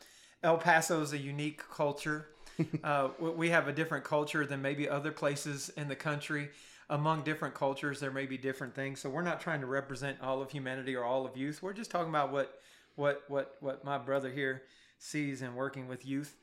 [0.44, 2.28] El Paso is a unique culture.
[2.84, 6.50] uh, we- have a different culture than maybe other places in the country.
[6.90, 9.00] Among different cultures, there may be different things.
[9.00, 11.62] So we're not trying to represent all of humanity or all of youth.
[11.62, 12.60] We're just talking about what
[12.94, 14.62] what what what my brother here
[14.98, 16.36] sees in working with youth.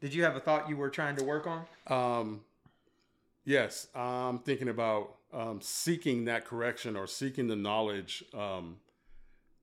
[0.00, 1.66] Did you have a thought you were trying to work on?
[1.88, 2.40] um,
[3.44, 8.76] yes, I'm thinking about um, seeking that correction or seeking the knowledge um,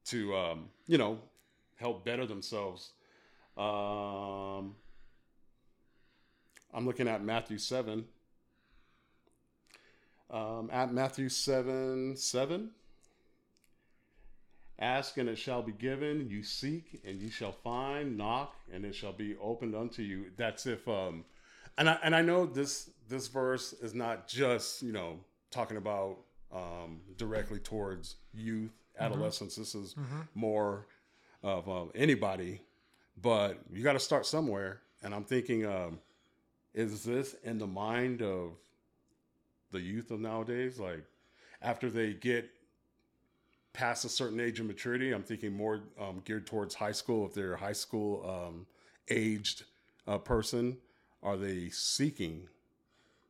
[0.08, 1.19] to um, you know
[1.78, 2.91] help better themselves.
[3.58, 4.76] Um,
[6.74, 8.06] I'm looking at Matthew 7.
[10.30, 12.72] Um, at Matthew 7 7.
[14.80, 16.30] Ask and it shall be given.
[16.30, 18.15] You seek and you shall find.
[18.17, 20.26] Knock and it shall be opened unto you.
[20.38, 21.26] That's if um,
[21.80, 26.17] and I and I know this this verse is not just you know talking about
[26.54, 29.56] um, directly towards youth, adolescents.
[29.56, 29.96] This is
[30.36, 30.86] more
[31.41, 32.62] of uh, anybody,
[33.21, 34.82] but you got to start somewhere.
[35.03, 35.99] And I'm thinking, um,
[36.73, 38.51] is this in the mind of
[39.71, 40.80] the youth of nowadays?
[40.80, 41.03] Like
[41.62, 42.49] after they get
[43.73, 47.25] past a certain age of maturity, I'm thinking more um, geared towards high school.
[47.25, 48.65] If they're a high school um,
[49.10, 49.63] aged
[50.08, 50.77] uh, person,
[51.23, 52.47] are they seeking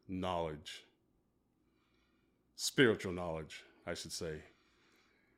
[0.07, 0.83] knowledge,
[2.55, 4.35] spiritual knowledge, I should say?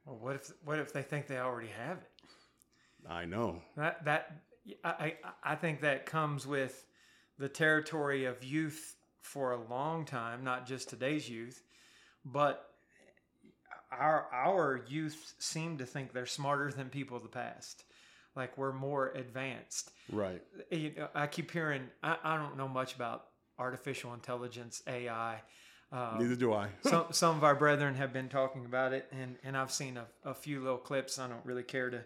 [0.05, 2.18] Well, what if what if they think they already have it?
[3.07, 3.61] I know.
[3.77, 4.41] That that
[4.83, 6.85] I I I think that comes with
[7.37, 11.61] the territory of youth for a long time, not just today's youth,
[12.25, 12.65] but
[13.91, 17.83] our our youth seem to think they're smarter than people of the past.
[18.35, 19.91] Like we're more advanced.
[20.11, 20.41] Right.
[20.71, 23.25] You know, I keep hearing I, I don't know much about
[23.57, 25.41] artificial intelligence, AI.
[25.91, 26.69] Um, Neither do I.
[26.81, 30.05] some some of our brethren have been talking about it, and and I've seen a,
[30.23, 31.17] a few little clips.
[31.19, 32.03] I don't really care to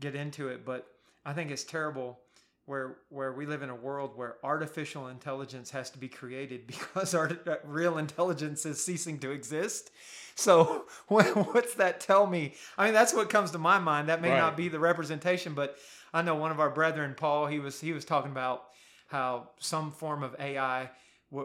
[0.00, 0.86] get into it, but
[1.24, 2.18] I think it's terrible
[2.66, 7.14] where where we live in a world where artificial intelligence has to be created because
[7.14, 7.30] our
[7.64, 9.90] real intelligence is ceasing to exist.
[10.34, 12.54] So what's that tell me?
[12.76, 14.08] I mean, that's what comes to my mind.
[14.08, 14.36] That may Right.
[14.38, 15.76] not be the representation, but
[16.12, 18.64] I know one of our brethren, Paul, he was he was talking about
[19.08, 20.90] how some form of AI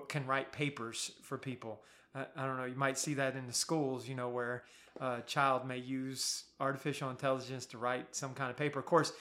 [0.09, 1.81] can write papers for people.
[2.13, 2.65] I, I don't know.
[2.65, 4.63] You might see that in the schools, you know, where
[4.99, 8.79] a child may use artificial intelligence to write some kind of paper.
[8.79, 9.11] Of course,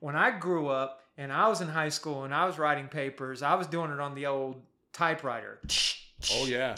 [0.00, 3.42] when I grew up and I was in high school and I was writing papers,
[3.42, 5.60] I was doing it on the old typewriter.
[6.32, 6.76] Oh yeah.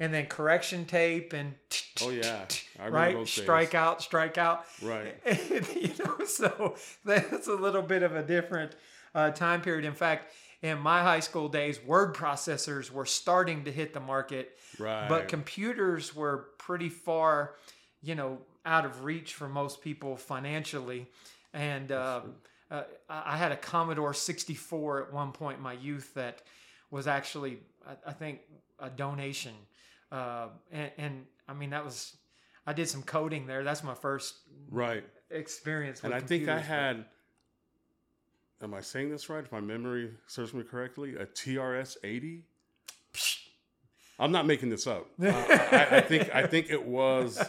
[0.00, 1.54] And then correction tape and
[2.02, 2.44] Oh yeah.
[2.88, 3.42] Right those days.
[3.42, 4.64] strike out, strike out.
[4.82, 5.16] Right.
[5.74, 8.72] you know, so that's a little bit of a different
[9.14, 9.84] uh, time period.
[9.84, 14.56] In fact, in my high school days, word processors were starting to hit the market,
[14.78, 15.08] Right.
[15.08, 17.54] but computers were pretty far,
[18.02, 21.06] you know, out of reach for most people financially.
[21.52, 22.20] And uh,
[22.70, 26.42] uh, I had a Commodore 64 at one point in my youth that
[26.90, 28.40] was actually, I, I think,
[28.78, 29.54] a donation.
[30.12, 32.16] Uh, and, and I mean, that was,
[32.66, 33.64] I did some coding there.
[33.64, 34.34] That's my first
[34.70, 35.04] right.
[35.30, 37.04] experience with And I think I had.
[38.60, 39.44] Am I saying this right?
[39.44, 42.42] If my memory serves me correctly, a TRS eighty.
[44.18, 45.06] I'm not making this up.
[45.22, 47.40] Uh, I, I think I think it was.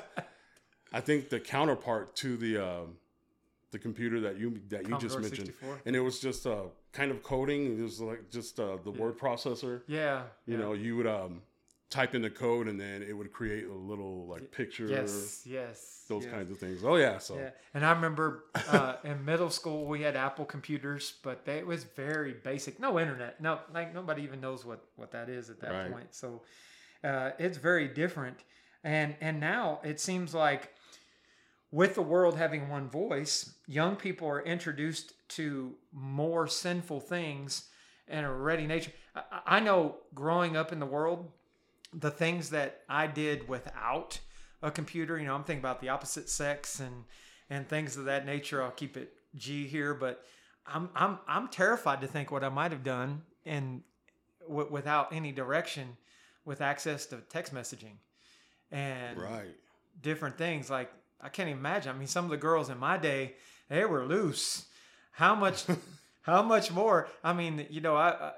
[0.92, 2.98] I think the counterpart to the um,
[3.72, 5.82] the computer that you that you just mentioned, 64.
[5.86, 7.78] and it was just uh, kind of coding.
[7.80, 9.82] It was like just uh, the word processor.
[9.88, 10.24] Yeah.
[10.46, 10.60] You yeah.
[10.60, 11.42] know, you would um,
[11.90, 14.86] type in the code, and then it would create a little like picture.
[14.86, 16.06] Yes, yes.
[16.08, 16.34] Those yes.
[16.34, 16.84] kinds of things.
[16.84, 21.14] Oh yeah, so Yeah, and I remember uh, in middle school we had Apple computers,
[21.22, 22.80] but they, it was very basic.
[22.80, 23.40] No internet.
[23.40, 25.92] No, like nobody even knows what what that is at that Right.
[25.92, 26.16] point.
[26.16, 26.42] So
[27.04, 28.38] uh, it's very different.
[28.84, 30.74] And and now it seems like
[31.72, 37.70] with the world having one voice, young people are introduced to more sinful things
[38.08, 38.92] and a ready nature.
[39.16, 41.32] I, I know growing up in the world,
[41.94, 44.20] the things that I did without
[44.62, 47.06] a computer, you know, I'm thinking about the opposite sex and
[47.52, 48.62] and things of that nature.
[48.62, 50.24] I'll keep it G here, but
[50.68, 53.82] I'm I'm I'm terrified to think what I might have done and
[54.48, 55.98] w- without any direction,
[56.46, 57.98] with access to text messaging
[58.72, 59.56] and right.
[60.02, 60.70] different things.
[60.70, 61.96] Like I can't even imagine.
[61.96, 63.34] I mean, some of the girls in my day,
[63.70, 64.66] they were loose.
[65.12, 65.66] How much?
[66.22, 67.08] how much more?
[67.24, 68.10] I mean, you know, I.
[68.10, 68.32] I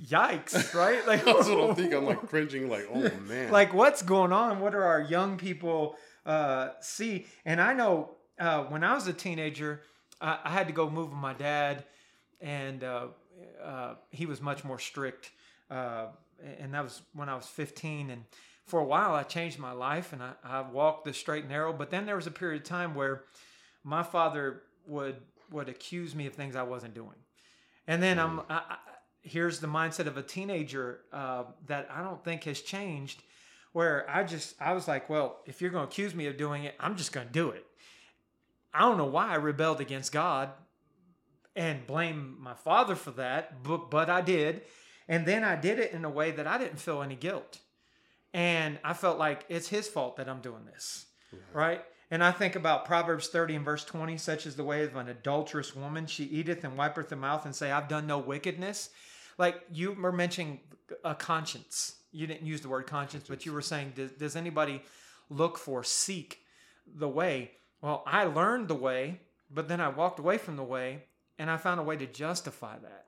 [0.00, 0.74] yikes!
[0.74, 0.96] Right?
[1.06, 1.98] Like That's what I'm thinking.
[1.98, 3.50] I'm like cringing, like, oh man.
[3.50, 8.64] like what's going on what are our young people uh, see and i know uh,
[8.64, 9.82] when i was a teenager
[10.20, 11.84] I, I had to go move with my dad
[12.40, 13.06] and uh,
[13.62, 15.30] uh, he was much more strict
[15.70, 16.06] uh,
[16.58, 18.24] and that was when i was 15 and
[18.66, 21.72] for a while i changed my life and I, I walked the straight and narrow
[21.72, 23.24] but then there was a period of time where
[23.84, 25.16] my father would
[25.50, 27.16] would accuse me of things i wasn't doing
[27.86, 28.40] and then I'm.
[28.48, 28.76] I, I,
[29.22, 33.22] here's the mindset of a teenager uh, that I don't think has changed.
[33.72, 36.64] Where I just I was like, well, if you're going to accuse me of doing
[36.64, 37.64] it, I'm just going to do it.
[38.72, 40.50] I don't know why I rebelled against God
[41.54, 44.62] and blame my father for that, but but I did,
[45.08, 47.58] and then I did it in a way that I didn't feel any guilt,
[48.36, 51.06] and I felt like it's his fault that I'm doing this,
[51.54, 51.82] right?
[52.10, 55.08] And I think about Proverbs 30 and verse 20, such is the way of an
[55.08, 56.06] adulterous woman.
[56.06, 58.90] She eateth and wipeth her mouth and say, I've done no wickedness.
[59.38, 60.60] Like you were mentioning
[61.02, 61.96] a conscience.
[62.12, 64.82] You didn't use the word conscience, but you were saying, does, does anybody
[65.30, 66.40] look for, seek
[66.86, 67.52] the way?
[67.80, 71.04] Well, I learned the way, but then I walked away from the way
[71.38, 73.06] and I found a way to justify that.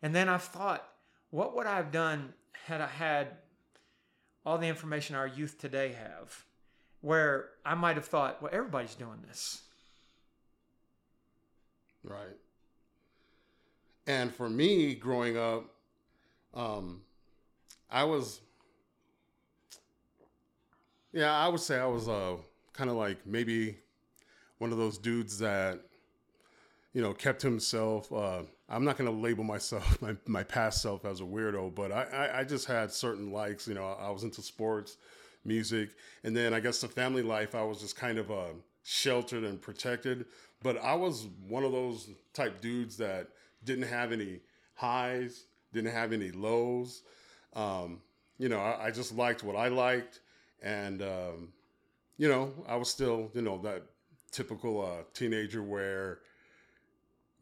[0.00, 0.88] And then I thought,
[1.30, 2.34] what would I have done
[2.66, 3.38] had I had
[4.44, 6.44] all the information our youth today have?
[7.00, 9.62] Where I might have thought, well, everybody's doing this.
[12.02, 12.36] Right.
[14.06, 15.64] And for me, growing up,
[16.54, 17.02] um,
[17.90, 18.40] I was,
[21.12, 22.36] yeah, I would say I was uh,
[22.72, 23.78] kind of like maybe
[24.58, 25.80] one of those dudes that,
[26.92, 28.12] you know, kept himself.
[28.12, 31.92] Uh, I'm not going to label myself, my, my past self, as a weirdo, but
[31.92, 33.68] I, I, just had certain likes.
[33.68, 34.96] You know, I was into sports,
[35.44, 35.90] music,
[36.22, 39.60] and then I guess the family life, I was just kind of uh, sheltered and
[39.60, 40.26] protected.
[40.62, 43.28] But I was one of those type dudes that
[43.64, 44.40] didn't have any
[44.74, 47.02] highs, didn't have any lows.
[47.54, 48.00] Um,
[48.38, 50.20] you know, I, I just liked what I liked,
[50.62, 51.52] and um,
[52.16, 53.82] you know, I was still, you know, that
[54.30, 56.20] typical uh, teenager where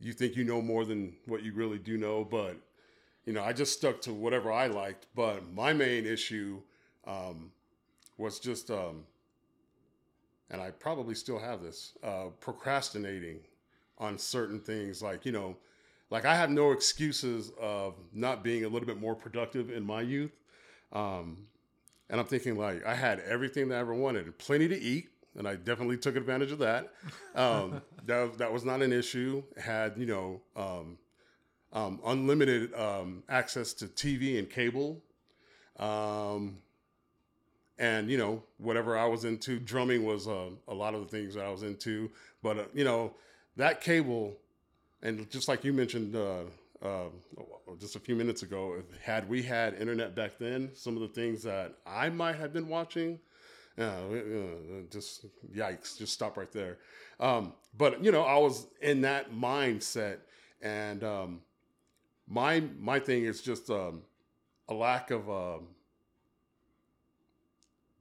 [0.03, 2.57] you think you know more than what you really do know, but
[3.25, 5.07] you know, I just stuck to whatever I liked.
[5.15, 6.61] But my main issue
[7.07, 7.53] um,
[8.19, 9.05] was just, um,
[10.51, 13.41] and I probably still have this, uh, procrastinating
[13.99, 15.03] on certain things.
[15.03, 15.57] Like, you know,
[16.11, 20.03] like I have no excuses of not being a little bit more productive in my
[20.03, 20.33] youth.
[20.93, 21.47] Um,
[22.11, 25.49] and I'm thinking like I had everything that I ever wanted, plenty to eat, and
[25.49, 26.93] I definitely took advantage of that.
[27.35, 29.43] Um, that that was not an issue.
[29.57, 30.99] Had you know um,
[31.73, 35.03] um, unlimited um, access to TV and cable,
[35.79, 36.59] um,
[37.79, 39.59] and you know whatever I was into.
[39.59, 42.11] Drumming was uh, a lot of the things that I was into,
[42.43, 43.15] but uh, you know
[43.57, 44.37] that cable,
[45.03, 46.17] and just like you mentioned.
[46.17, 46.45] Uh,
[46.83, 47.05] uh,
[47.81, 51.41] just a few minutes ago, had we had internet back then, some of the things
[51.45, 53.21] that I might have been watching,
[53.79, 56.79] uh, uh, just yikes, just stop right there.
[57.19, 60.19] Um, but you know, I was in that mindset,
[60.61, 61.41] and um,
[62.29, 64.03] my my thing is just um,
[64.69, 65.69] a lack of um,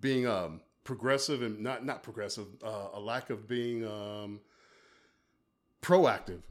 [0.02, 2.48] being um, progressive and not not progressive.
[2.64, 4.42] Uh, a lack of being um,
[5.82, 6.42] proactive,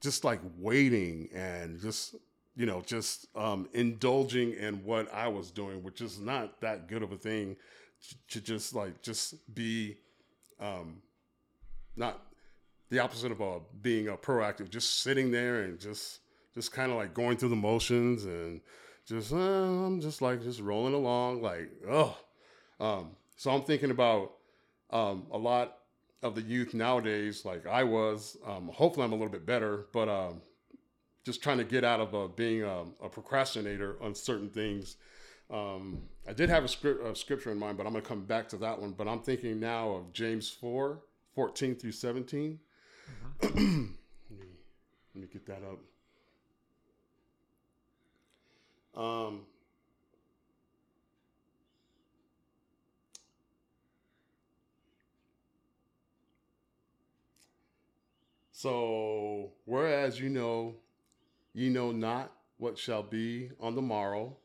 [0.00, 2.14] just like waiting and just
[2.56, 3.26] you know just
[3.74, 7.56] indulging in what I was doing, which is not that good of a thing.
[8.30, 9.96] To just like just be
[10.58, 11.02] um,
[11.96, 12.20] not
[12.90, 16.20] the opposite of uh, being a proactive, just sitting there and just
[16.54, 18.60] just kind of like going through the motions and
[19.06, 22.16] just uh, I'm just like just rolling along like oh
[22.80, 24.32] um, so I'm thinking about
[24.90, 25.78] um, a lot
[26.22, 30.08] of the youth nowadays like I was um, hopefully I'm a little bit better but
[30.08, 30.42] um,
[31.24, 34.96] just trying to get out of uh, being um, a procrastinator on certain things.
[35.50, 38.48] Um, I did have a, script, scripture in mind but I'm going to come back
[38.50, 41.00] to that one but I'm thinking now of James 4
[41.34, 42.58] 14 through 17
[43.42, 43.88] let, me,
[45.14, 45.80] let me get that up.
[48.94, 49.40] Um,
[58.52, 60.74] so, whereas you know,
[61.54, 64.36] ye know not what shall be on the morrow,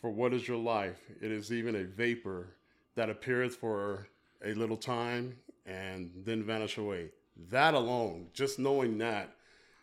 [0.00, 0.98] for what is your life?
[1.20, 2.56] It is even a vapor
[2.96, 4.08] that appeareth for
[4.44, 5.36] a little time
[5.66, 7.10] and then vanish away.
[7.50, 9.34] That alone, just knowing that,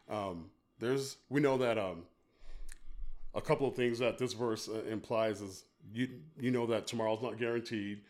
[0.09, 0.49] um,
[0.79, 2.03] there's we know that um,
[3.33, 6.07] a couple of things that this verse uh, implies is you
[6.39, 8.01] you know that tomorrow's not guaranteed.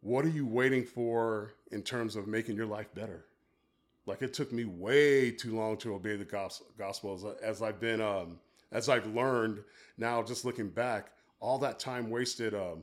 [0.00, 3.24] What are you waiting for in terms of making your life better?
[4.06, 8.00] Like it took me way too long to obey the gospel, as, as I've been
[8.00, 8.38] um,
[8.72, 9.62] as I've learned
[9.98, 10.22] now.
[10.22, 12.82] Just looking back, all that time wasted um,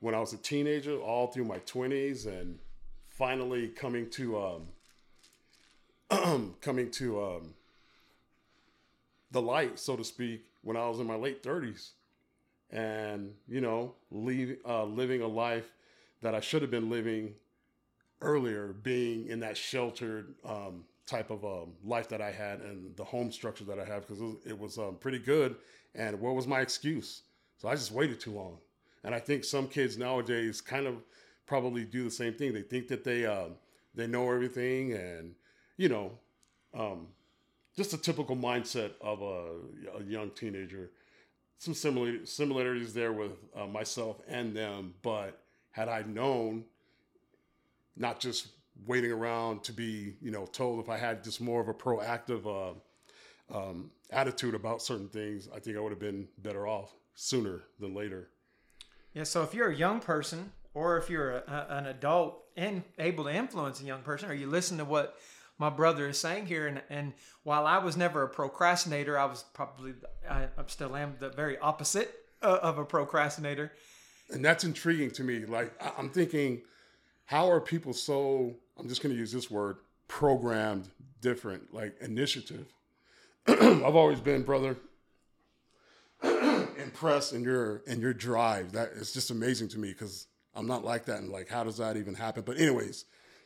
[0.00, 2.58] when I was a teenager, all through my twenties, and
[3.08, 4.62] finally coming to
[6.10, 7.54] um, coming to um,
[9.32, 11.90] the light, so to speak, when I was in my late 30s
[12.70, 15.72] and, you know, leave, uh, living a life
[16.20, 17.34] that I should have been living
[18.20, 23.04] earlier, being in that sheltered um, type of um, life that I had and the
[23.04, 25.56] home structure that I have because it was, um, pretty good.
[25.94, 27.22] And what was my excuse?
[27.58, 28.58] So I just waited too long.
[29.04, 30.94] And I think some kids nowadays kind of
[31.46, 32.52] probably do the same thing.
[32.52, 33.48] They think that they uh,
[33.94, 35.34] they know everything, and
[35.76, 36.12] you know,
[36.72, 37.08] um,
[37.76, 40.90] just a typical mindset of a, a young teenager.
[41.58, 45.42] Some similar similarities there with uh, myself and them, but
[45.72, 46.64] had I known,
[47.96, 48.48] not just
[48.86, 52.46] waiting around to be, you know, told if I had just more of a proactive
[52.46, 57.62] uh, um, attitude about certain things, I think I would have been better off sooner
[57.78, 58.28] than later.
[59.14, 59.24] Yeah.
[59.24, 63.34] So if you're a young person, or if you're a, an adult and able to
[63.34, 65.18] influence a young person, or you listen to what
[65.58, 66.66] my brother is saying here.
[66.66, 67.12] And, and
[67.44, 69.94] while I was never a procrastinator, I was probably,
[70.28, 72.12] I, I still am the very opposite
[72.42, 73.72] uh, of a procrastinator.
[74.30, 75.44] And that's intriguing to me.
[75.44, 76.62] Like, I'm thinking,
[77.26, 79.76] how are people so, I'm just going to use this word,
[80.08, 80.88] programmed
[81.20, 82.66] different, like initiative?
[83.46, 84.76] I've always been, brother,
[86.22, 88.72] impressed in your in your drive.
[88.72, 91.18] That is just amazing to me because I'm not like that.
[91.20, 92.42] And like, how does that even happen?
[92.44, 93.04] But anyways,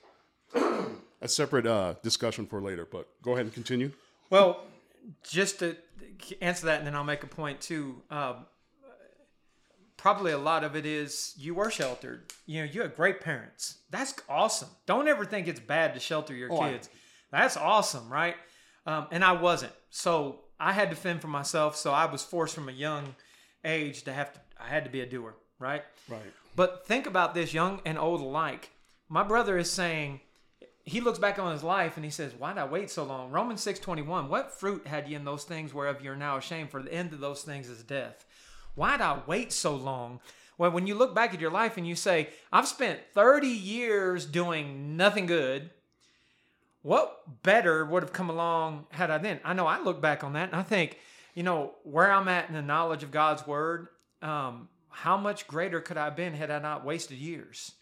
[0.54, 2.86] a separate uh, discussion for later.
[2.90, 3.92] But go ahead and continue.
[4.30, 4.64] Well,
[5.22, 5.76] just to
[6.40, 8.02] answer that, and then I'll make a point too.
[8.10, 8.46] Um,
[10.06, 12.32] probably a lot of it is you were sheltered.
[12.46, 13.78] You know, you had great parents.
[13.90, 14.68] That's awesome.
[14.86, 16.88] Don't ever think it's bad to shelter your oh, kids.
[17.32, 17.40] I...
[17.40, 18.36] That's awesome, right?
[18.86, 19.72] Um, and I wasn't.
[19.90, 21.74] So I had to fend for myself.
[21.74, 23.16] So I was forced from a young
[23.64, 24.40] age to have to.
[24.60, 25.82] I had to be a doer, right?
[26.08, 26.20] Right.
[26.54, 28.70] But think about this, young and old alike.
[29.08, 30.20] My brother is saying
[30.84, 33.32] he looks back on his life and he says, Why did I wait so long?
[33.32, 36.70] Romans 6 21, what fruit had ye in those things whereof you're now ashamed?
[36.70, 38.24] For the end of those things is death.
[38.76, 40.20] Why did I wait so long?
[40.58, 44.24] Well, when you look back at your life and you say, I've spent 30 years
[44.24, 45.70] doing nothing good,
[46.82, 49.40] what better would have come along had I then?
[49.44, 50.98] I know I look back on that and I think,
[51.34, 53.88] you know, where I'm at in the knowledge of God's word,
[54.22, 57.72] um, how much greater could I have been had I not wasted years?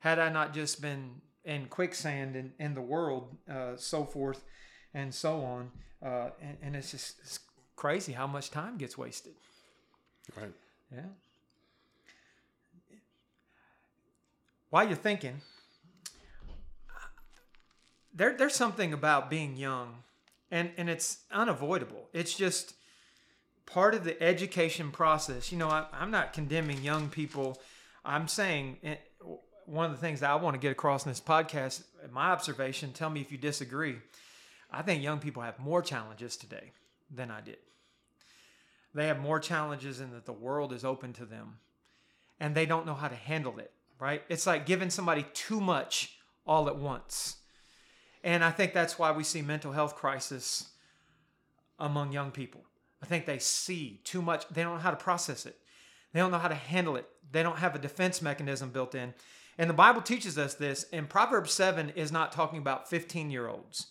[0.00, 4.44] Had I not just been in quicksand in, in the world, uh, so forth
[4.94, 5.70] and so on.
[6.04, 7.40] Uh, and, and it's just it's
[7.76, 9.34] crazy how much time gets wasted.
[10.36, 10.52] Right.
[10.94, 11.00] Yeah.
[14.70, 15.40] While you're thinking,
[18.14, 19.96] there, there's something about being young,
[20.50, 22.08] and, and it's unavoidable.
[22.12, 22.74] It's just
[23.66, 25.52] part of the education process.
[25.52, 27.60] You know, I, I'm not condemning young people.
[28.04, 28.96] I'm saying eh,
[29.66, 32.92] one of the things that I want to get across in this podcast, my observation,
[32.92, 33.96] tell me if you disagree.
[34.70, 36.72] I think young people have more challenges today
[37.10, 37.58] than I did.
[38.94, 41.58] They have more challenges and that the world is open to them
[42.40, 44.22] and they don't know how to handle it, right?
[44.28, 46.16] It's like giving somebody too much
[46.46, 47.36] all at once.
[48.24, 50.68] And I think that's why we see mental health crisis
[51.78, 52.62] among young people.
[53.02, 54.46] I think they see too much.
[54.48, 55.56] They don't know how to process it.
[56.12, 57.08] They don't know how to handle it.
[57.30, 59.14] They don't have a defense mechanism built in.
[59.58, 60.86] And the Bible teaches us this.
[60.92, 63.86] And Proverbs 7 is not talking about 15 year olds.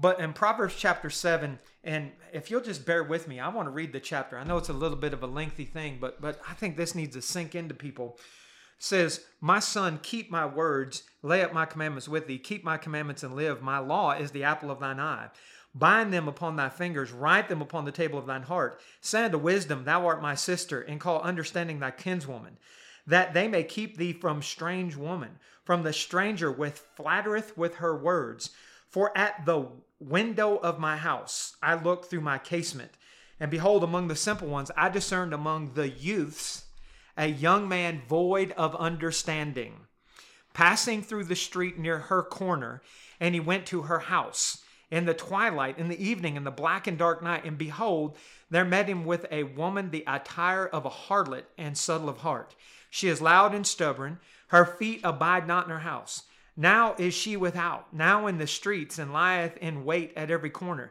[0.00, 3.72] But in Proverbs chapter 7, and if you'll just bear with me, I want to
[3.72, 4.38] read the chapter.
[4.38, 6.94] I know it's a little bit of a lengthy thing, but but I think this
[6.94, 8.16] needs to sink into people.
[8.16, 12.76] It says, My son, keep my words, lay up my commandments with thee, keep my
[12.76, 13.60] commandments and live.
[13.60, 15.30] My law is the apple of thine eye.
[15.74, 18.80] Bind them upon thy fingers, write them upon the table of thine heart.
[19.00, 22.56] Say unto wisdom, Thou art my sister, and call understanding thy kinswoman,
[23.04, 27.96] that they may keep thee from strange woman, from the stranger with flattereth with her
[27.96, 28.50] words.
[28.88, 29.66] For at the
[30.00, 32.92] window of my house I looked through my casement,
[33.40, 36.64] and behold, among the simple ones I discerned among the youths
[37.16, 39.74] a young man void of understanding,
[40.54, 42.80] passing through the street near her corner,
[43.18, 46.86] and he went to her house in the twilight, in the evening, in the black
[46.86, 48.16] and dark night, and behold,
[48.50, 52.54] there met him with a woman the attire of a harlot and subtle of heart.
[52.88, 54.18] She is loud and stubborn,
[54.48, 56.22] her feet abide not in her house.
[56.60, 60.90] Now is she without, now in the streets, and lieth in wait at every corner.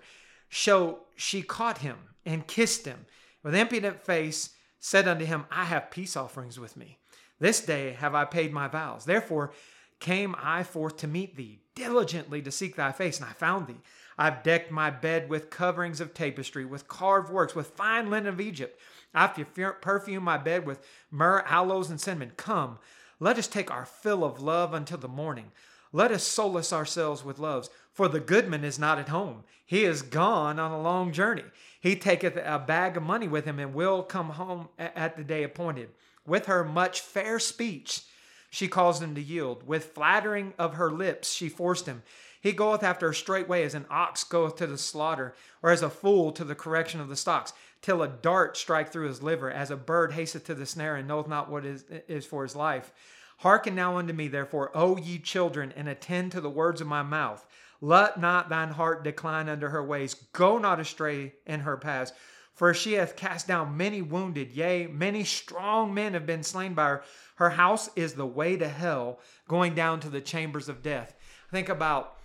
[0.50, 3.06] So she caught him and kissed him.
[3.44, 7.00] With impudent face said unto him, I have peace offerings with me.
[7.40, 9.04] This day have I paid my vows.
[9.04, 9.52] Therefore
[10.00, 13.82] came I forth to meet thee, diligently to seek thy face, and I found thee.
[14.18, 18.40] I've decked my bed with coverings of tapestry, with carved works, with fine linen of
[18.40, 18.80] Egypt.
[19.14, 19.36] I've
[19.82, 20.80] perfumed my bed with
[21.12, 22.32] myrrh, aloes, and cinnamon.
[22.38, 22.80] Come,
[23.20, 25.52] let us take our fill of love until the morning.
[25.92, 27.70] Let us solace ourselves with loves.
[27.94, 29.44] For the goodman is not at home.
[29.66, 31.46] He is gone on a long journey.
[31.80, 35.44] He taketh a bag of money with him and will come home at the day
[35.44, 35.90] appointed.
[36.26, 38.04] With her much fair speech,
[38.50, 39.66] she caused him to yield.
[39.66, 42.04] With flattering of her lips, she forced him.
[42.40, 45.90] He goeth after her straightway as an ox goeth to the slaughter, or as a
[45.90, 47.52] fool to the correction of the stocks,
[47.82, 51.08] till a dart strike through his liver, as a bird hasteth to the snare and
[51.08, 52.92] knoweth not what is, is for his life.
[53.40, 57.04] Hearken now unto me, therefore, O ye children, and attend to the words of my
[57.04, 57.46] mouth.
[57.82, 60.16] Let not thine heart decline under her ways.
[60.34, 62.14] Go not astray in her paths.
[62.56, 66.88] For she hath cast down many wounded, yea, many strong men have been slain by
[66.88, 67.04] her.
[67.36, 71.14] Her house is the way to hell, going down to the chambers of death.
[71.52, 72.18] Think about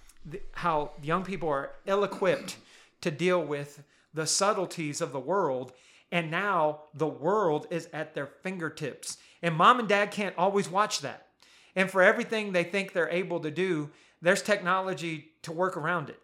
[0.53, 2.57] how young people are ill equipped
[3.03, 3.83] to deal with
[4.15, 5.73] the subtleties of the world.
[6.11, 9.17] And now the world is at their fingertips.
[9.43, 11.29] And mom and dad can't always watch that.
[11.75, 13.91] And for everything they think they're able to do,
[14.21, 16.21] there's technology to work around it.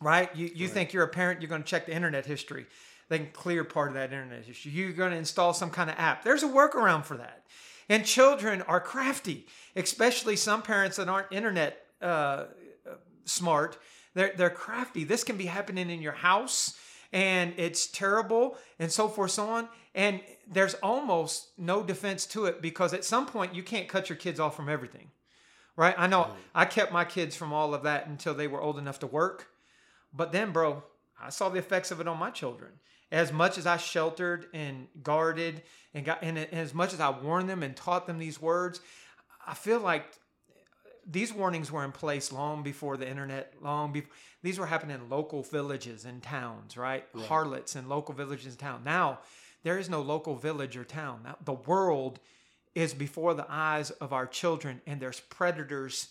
[0.00, 0.34] Right?
[0.36, 0.74] You, you right.
[0.74, 2.66] think you're a parent, you're going to check the internet history.
[3.08, 4.72] They can clear part of that internet history.
[4.72, 6.24] You're going to install some kind of app.
[6.24, 7.44] There's a workaround for that.
[7.88, 9.46] And children are crafty,
[9.76, 12.46] especially some parents that aren't internet uh,
[13.24, 13.78] smart.
[14.14, 15.04] They're, they're crafty.
[15.04, 16.74] This can be happening in your house
[17.12, 19.68] and it's terrible and so forth so on.
[19.94, 24.16] And there's almost no defense to it because at some point you can't cut your
[24.16, 25.10] kids off from everything
[25.76, 25.94] right?
[25.96, 28.98] I know i kept my kids from all of that until they were old enough
[29.00, 29.48] to work.
[30.12, 30.82] But then bro
[31.20, 32.72] i saw the effects of it on my children.
[33.12, 35.62] As much as i sheltered and guarded
[35.94, 38.80] and got and as much as i warned them and taught them these words
[39.46, 40.04] i feel like
[41.08, 44.10] these warnings were in place long before the internet long before
[44.42, 47.26] these were happening in local villages and towns right, right.
[47.26, 48.84] harlots in local villages and towns.
[48.84, 49.20] Now
[49.62, 51.20] there is no local village or town.
[51.24, 52.20] Now, the world
[52.74, 56.08] is before the eyes of our children and there's predators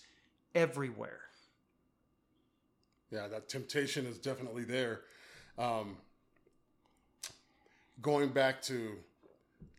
[0.54, 1.22] everywhere.
[3.12, 5.02] Yeah that temptation is definitely there.
[5.58, 5.98] Um,
[8.02, 8.96] going back to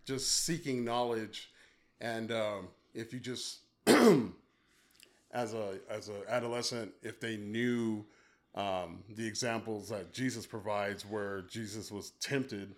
[0.07, 1.51] just seeking knowledge
[2.01, 3.59] and um, if you just
[5.37, 8.05] as a as an adolescent if they knew
[8.55, 12.75] um, the examples that Jesus provides, where Jesus was tempted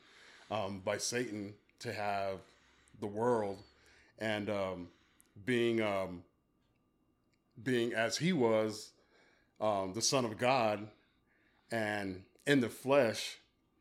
[0.51, 2.41] um, by Satan to have
[3.01, 3.63] the world,
[4.19, 4.89] and um,
[5.47, 6.25] being um,
[7.63, 8.91] being as he was
[9.61, 10.89] um, the Son of God,
[11.71, 13.39] and in the flesh,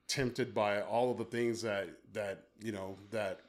[0.08, 3.40] tempted by all of the things that that you know that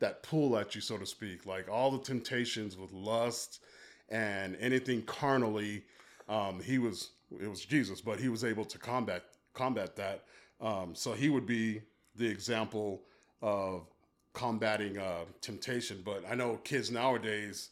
[0.00, 3.60] that pull at you, so to speak, like all the temptations with lust
[4.08, 5.84] and anything carnally.
[6.28, 10.24] Um, he was it was Jesus, but he was able to combat combat that.
[10.60, 11.82] Um, so he would be
[12.16, 13.02] the example
[13.42, 13.86] of
[14.32, 16.02] combating uh, temptation.
[16.04, 17.70] But I know kids nowadays,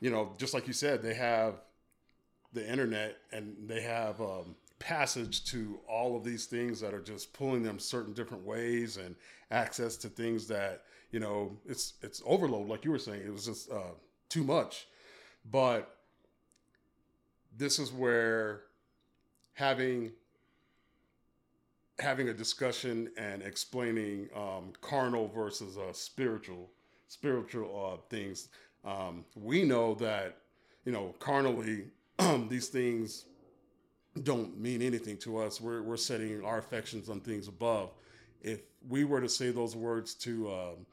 [0.00, 1.54] you know, just like you said, they have
[2.52, 7.32] the internet and they have um, passage to all of these things that are just
[7.32, 9.14] pulling them certain different ways and
[9.50, 13.46] access to things that you know it's it's overload like you were saying it was
[13.46, 13.92] just uh,
[14.28, 14.86] too much
[15.50, 15.96] but
[17.56, 18.62] this is where
[19.54, 20.12] having
[21.98, 26.70] having a discussion and explaining um, carnal versus uh, spiritual
[27.08, 28.48] spiritual uh, things
[28.84, 30.36] um, we know that
[30.84, 31.86] you know carnally
[32.48, 33.24] these things
[34.22, 35.60] don't mean anything to us.
[35.60, 37.90] We're, we're setting our affections on things above.
[38.42, 40.86] If we were to say those words to um,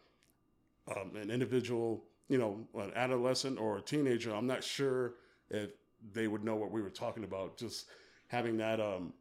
[0.96, 5.14] um, an individual you know an adolescent or a teenager i'm not sure
[5.50, 5.72] if
[6.14, 7.88] they would know what we were talking about just
[8.28, 9.14] having that um,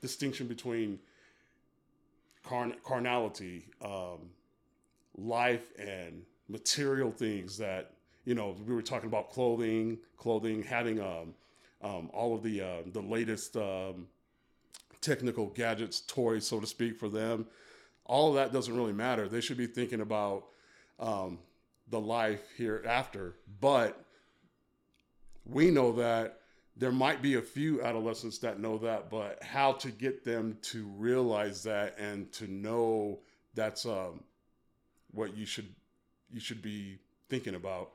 [0.00, 0.98] distinction between
[2.42, 4.30] carn- carnality, um,
[5.16, 7.92] life, and material things that
[8.24, 11.34] you know we were talking about clothing, clothing, having um,
[11.82, 14.06] um, all of the uh, the latest um,
[15.00, 17.46] technical gadgets, toys, so to speak, for them.
[18.06, 19.28] All of that doesn't really matter.
[19.28, 20.44] They should be thinking about
[21.00, 21.38] um,
[21.88, 23.36] the life hereafter.
[23.60, 24.04] But
[25.44, 26.40] we know that
[26.76, 30.86] there might be a few adolescents that know that, but how to get them to
[30.96, 33.20] realize that and to know
[33.54, 34.24] that's um,
[35.12, 35.72] what you should
[36.32, 37.90] you should be thinking about.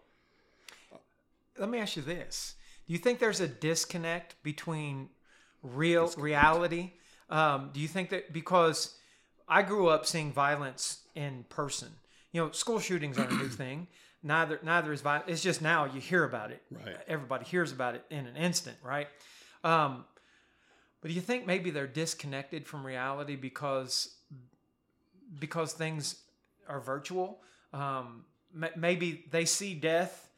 [1.58, 2.56] Let me ask you this:
[2.88, 5.10] Do you think there's a disconnect between
[5.62, 6.24] real disconnect.
[6.24, 6.94] reality?
[7.30, 8.98] Um, do you think that because
[9.48, 11.90] I grew up seeing violence in person,
[12.32, 13.88] you know, school shootings aren't a new thing
[14.23, 15.30] neither neither is violent.
[15.30, 16.61] It's just now you hear about it.
[16.71, 16.97] Right.
[17.07, 19.07] Everybody hears about it in an instant, right?
[19.63, 20.05] Um,
[21.01, 24.15] but do you think maybe they're disconnected from reality because
[25.39, 26.21] because things
[26.67, 27.39] are virtual?
[27.73, 28.25] Um,
[28.75, 30.30] maybe they see death,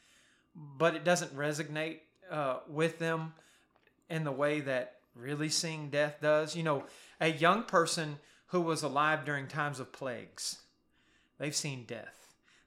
[0.56, 3.34] but it doesn't resonate uh, with them
[4.10, 6.56] in the way that really seeing death does.
[6.56, 6.84] You know,
[7.20, 10.58] a young person who was alive during times of plagues,
[11.42, 12.22] they've seen death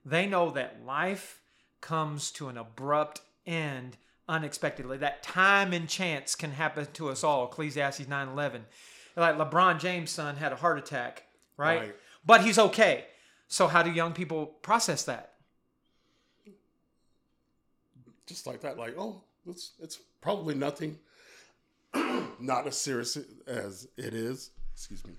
[0.05, 1.41] they know that life
[1.81, 3.97] comes to an abrupt end
[4.29, 4.99] unexpectedly.
[4.99, 7.47] That time and chance can happen to us all.
[7.47, 8.63] Ecclesiastes 9:11.
[9.17, 11.25] Like LeBron James' son had a heart attack,
[11.57, 11.81] right?
[11.81, 11.97] right?
[12.27, 13.07] But he's okay.
[13.49, 15.35] So, how do young people process that?
[18.27, 20.99] Just like that, like, oh, it's, it's probably nothing.
[22.41, 24.51] Not as serious as it is.
[24.73, 25.13] Excuse me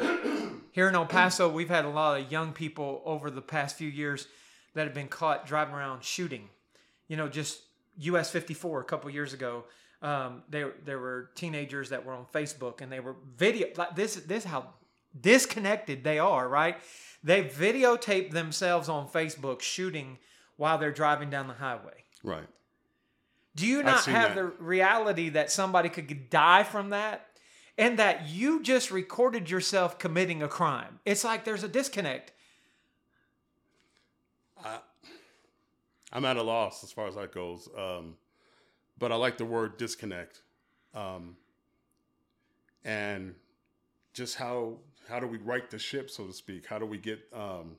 [0.80, 3.86] here in El Paso, we've had a lot of young people over the past few
[3.90, 4.26] years
[4.72, 6.48] that have been caught driving around shooting.
[7.06, 7.60] You know, just
[7.98, 9.64] US 54 a couple years ago.
[10.00, 14.14] Um, there there were teenagers that were on Facebook and they were video like this
[14.14, 14.72] this how
[15.20, 16.78] disconnected they are, right?
[17.22, 20.16] They videotape themselves on Facebook shooting
[20.56, 22.04] while they're driving down the highway.
[22.24, 22.48] Right.
[23.54, 24.36] Do you not have that.
[24.36, 27.26] the reality that somebody could die from that?
[27.80, 31.00] And that you just recorded yourself committing a crime.
[31.06, 32.30] It's like there's a disconnect.
[34.62, 34.80] I,
[36.12, 37.70] I'm at a loss as far as that goes.
[37.76, 38.16] Um,
[38.98, 40.42] but I like the word disconnect.
[40.94, 41.36] Um,
[42.84, 43.34] and
[44.12, 44.74] just how
[45.08, 46.66] how do we right the ship, so to speak?
[46.66, 47.76] How do we get um,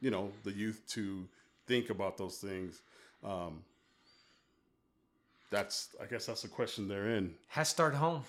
[0.00, 1.26] you know the youth to
[1.66, 2.82] think about those things?
[3.24, 3.64] Um,
[5.50, 7.34] that's I guess that's the question they're in.
[7.48, 8.22] Has start home.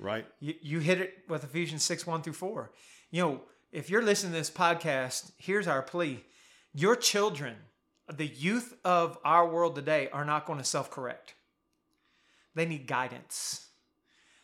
[0.00, 0.26] Right.
[0.40, 2.72] You, you hit it with Ephesians 6 1 through 4.
[3.10, 3.40] You know,
[3.70, 6.24] if you're listening to this podcast, here's our plea.
[6.72, 7.54] Your children,
[8.12, 11.34] the youth of our world today, are not going to self correct.
[12.54, 13.68] They need guidance.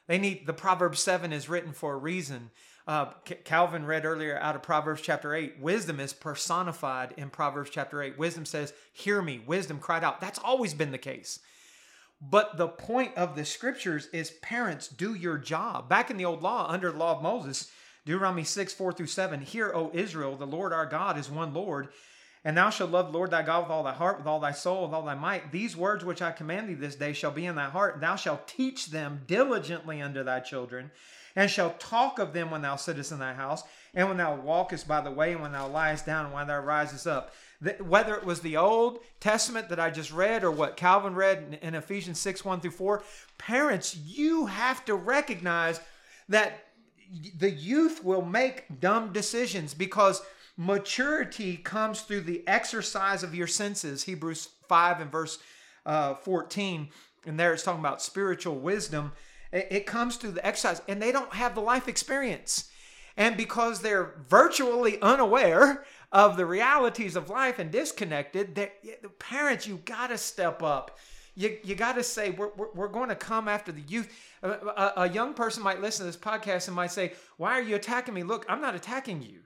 [0.06, 2.50] They need, the Proverbs 7 is written for a reason.
[2.86, 3.06] Uh,
[3.44, 5.58] Calvin read earlier out of Proverbs chapter 8.
[5.58, 8.16] Wisdom is personified in Proverbs chapter 8.
[8.16, 9.42] Wisdom says, Hear me.
[9.44, 10.20] Wisdom cried out.
[10.20, 11.40] That's always been the case.
[12.20, 15.88] But the point of the scriptures is parents, do your job.
[15.88, 17.70] Back in the old law, under the law of Moses,
[18.06, 21.88] Deuteronomy 6, 4 through 7, Hear, O Israel, the Lord our God is one Lord.
[22.44, 24.52] And thou shalt love the Lord thy God with all thy heart, with all thy
[24.52, 25.50] soul, with all thy might.
[25.50, 28.14] These words which I command thee this day shall be in thy heart, and thou
[28.14, 30.92] shalt teach them diligently unto thy children,
[31.34, 33.64] and shalt talk of them when thou sittest in thy house,
[33.94, 36.60] and when thou walkest by the way, and when thou liest down, and when thou
[36.60, 37.32] risest up
[37.80, 41.68] whether it was the Old Testament that I just read or what Calvin read in,
[41.68, 43.02] in Ephesians 6 1 through 4,
[43.38, 45.80] parents, you have to recognize
[46.28, 46.66] that
[47.38, 50.22] the youth will make dumb decisions because
[50.56, 54.04] maturity comes through the exercise of your senses.
[54.04, 55.38] Hebrews 5 and verse
[55.84, 56.88] uh, 14.
[57.26, 59.12] And there it's talking about spiritual wisdom.
[59.52, 62.70] It, it comes through the exercise, and they don't have the life experience.
[63.16, 65.84] And because they're virtually unaware
[66.16, 70.98] of the realities of life and disconnected, that parents, you got to step up.
[71.34, 74.10] you, you got to say we're, we're, we're, going to come after the youth.
[74.42, 77.60] A, a, a young person might listen to this podcast and might say why are
[77.60, 78.22] you attacking me?
[78.22, 79.40] Look i'm not attacking you.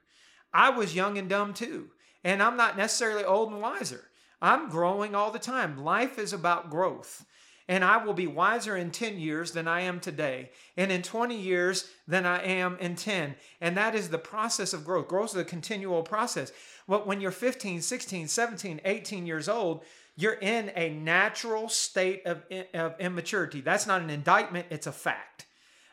[0.54, 1.90] I was young and dumb too
[2.22, 4.04] and i'm not necessarily old and wiser.
[4.40, 5.82] I'm growing all the time.
[5.82, 7.26] Life is about growth
[7.70, 11.36] and I will be wiser in 10 years than I am today, and in 20
[11.36, 13.36] years than I am in 10.
[13.60, 15.06] And that is the process of growth.
[15.06, 16.50] Growth is a continual process.
[16.88, 19.84] But when you're 15, 16, 17, 18 years old,
[20.16, 22.42] you're in a natural state of,
[22.74, 23.60] of immaturity.
[23.60, 25.46] That's not an indictment, it's a fact.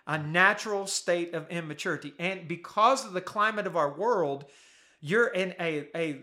[0.07, 2.13] A natural state of immaturity.
[2.17, 4.45] And because of the climate of our world,
[4.99, 6.21] you're in a, a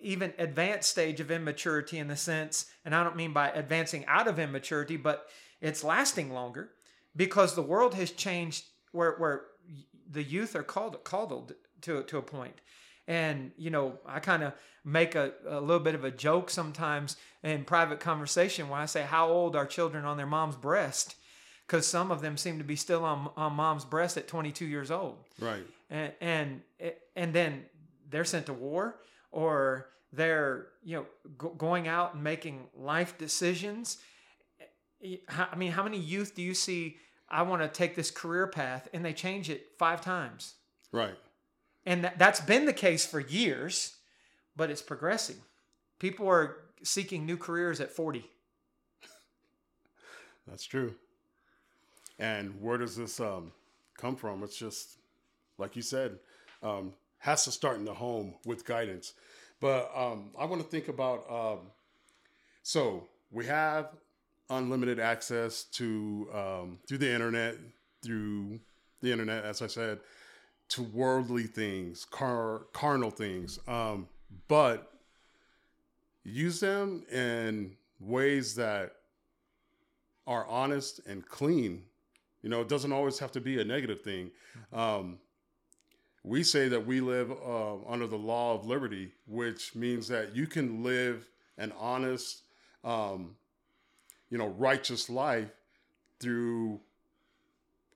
[0.00, 4.28] even advanced stage of immaturity in the sense, and I don't mean by advancing out
[4.28, 5.26] of immaturity, but
[5.60, 6.70] it's lasting longer
[7.14, 9.42] because the world has changed where, where
[10.10, 12.60] the youth are called coddled to, to a point.
[13.06, 14.52] And, you know, I kind of
[14.84, 19.02] make a, a little bit of a joke sometimes in private conversation when I say,
[19.02, 21.16] How old are children on their mom's breast?
[21.66, 24.90] Because some of them seem to be still on, on mom's breast at 22 years
[24.90, 25.18] old.
[25.38, 25.64] Right.
[25.88, 26.60] And, and,
[27.16, 27.64] and then
[28.08, 28.96] they're sent to war
[29.30, 31.06] or they're you know
[31.38, 33.98] go- going out and making life decisions
[35.28, 36.96] i mean how many youth do you see
[37.28, 40.54] i want to take this career path and they change it five times?
[40.92, 41.14] Right.
[41.86, 43.96] And that, that's been the case for years
[44.56, 45.36] but it's progressing.
[45.98, 48.28] People are seeking new careers at 40
[50.46, 50.94] that's true.
[52.18, 53.52] And where does this um,
[53.96, 54.42] come from?
[54.42, 54.98] It's just
[55.56, 56.18] like you said
[56.62, 59.14] um, has to start in the home with guidance.
[59.60, 61.58] But um, I want to think about um,
[62.62, 63.90] so we have
[64.48, 67.56] unlimited access to um, through the internet,
[68.02, 68.60] through
[69.00, 70.00] the internet, as I said,
[70.70, 74.08] to worldly things, car, carnal things, um,
[74.48, 74.92] but
[76.24, 78.92] use them in ways that
[80.26, 81.82] are honest and clean.
[82.42, 84.30] You know, it doesn't always have to be a negative thing.
[84.72, 85.18] Um,
[86.22, 90.46] we say that we live uh, under the law of liberty, which means that you
[90.46, 92.42] can live an honest,
[92.84, 93.36] um,
[94.28, 95.50] you know, righteous life
[96.18, 96.80] through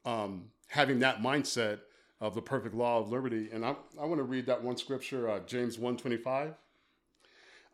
[0.04, 1.80] um, having that mindset
[2.20, 3.50] of the perfect law of liberty.
[3.52, 6.54] And I, I want to read that one scripture, uh, James 125.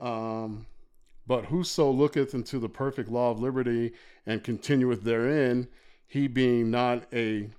[0.01, 0.67] Um,
[1.27, 3.93] but whoso looketh into the perfect law of liberty
[4.27, 5.69] and continueth therein,
[6.07, 7.51] he being not a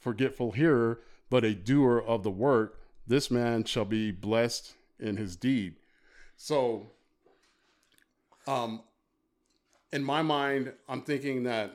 [0.00, 5.36] forgetful hearer, but a doer of the work, this man shall be blessed in his
[5.36, 5.76] deed.
[6.36, 6.90] So,
[8.46, 8.82] um,
[9.92, 11.72] in my mind, I'm thinking that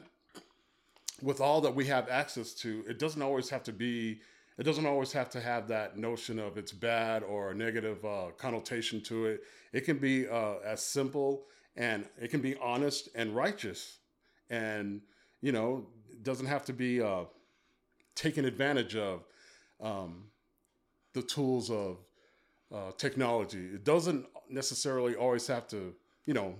[1.22, 4.20] with all that we have access to, it doesn't always have to be,
[4.58, 8.28] it doesn't always have to have that notion of it's bad or a negative uh,
[8.38, 9.44] connotation to it.
[9.72, 11.44] It can be uh, as simple
[11.76, 13.98] and it can be honest and righteous.
[14.50, 15.02] And,
[15.42, 15.88] you know,
[16.22, 17.24] doesn't have to be uh,
[18.16, 19.24] taken advantage of
[19.84, 20.24] um,
[21.14, 21.98] the tools of
[22.74, 23.66] uh, technology.
[23.74, 25.94] It doesn't necessarily always have to,
[26.26, 26.56] you know,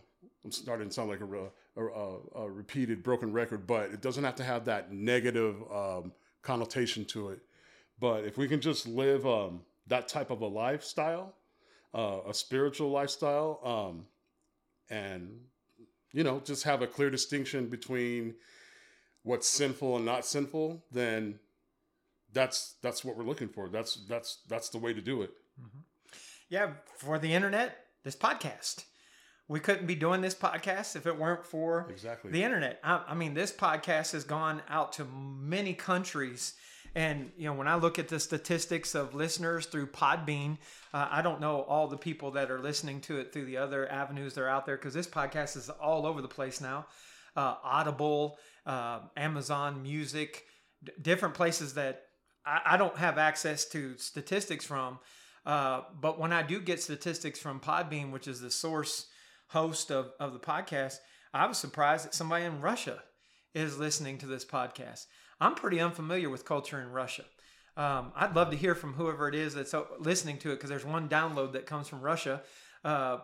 [0.46, 4.36] I'm starting to sound like a, a, a, repeated broken record, but it doesn't have
[4.36, 6.12] to have that negative um,
[6.42, 7.40] connotation to it.
[8.00, 11.34] But if we can just live um, that type of a lifestyle,
[11.94, 14.06] uh, a spiritual lifestyle, um,
[14.90, 15.40] and
[16.12, 18.36] you know, just have a clear distinction between
[19.24, 21.40] what's sinful and not sinful, then
[22.34, 23.70] that's that's what we're looking for.
[23.70, 25.32] That's that's that's the way to do it.
[25.60, 25.80] Mm-hmm.
[26.50, 28.84] Yeah, for the internet, this podcast.
[29.50, 32.80] We couldn't be doing this podcast if it weren't for exactly the internet.
[32.84, 36.54] I, I mean, this podcast has gone out to many countries.
[36.96, 40.58] And you know, when I look at the statistics of listeners through Podbean,
[40.94, 43.92] uh, I don't know all the people that are listening to it through the other
[43.92, 46.86] avenues that are out there because this podcast is all over the place now.
[47.36, 50.46] Uh, Audible, uh, Amazon Music,
[50.84, 52.06] d- different places that
[52.46, 55.00] I, I don't have access to statistics from.
[55.46, 59.08] Uh, but when I do get statistics from Podbean, which is the source
[59.48, 60.98] host of, of the podcast,
[61.34, 63.00] I was surprised that somebody in Russia
[63.54, 65.08] is listening to this podcast.
[65.42, 67.26] I'm pretty unfamiliar with culture in Russia.
[67.76, 70.86] Um, I'd love to hear from whoever it is that's listening to it because there's
[70.86, 72.42] one download that comes from Russia.
[72.86, 73.20] Uh,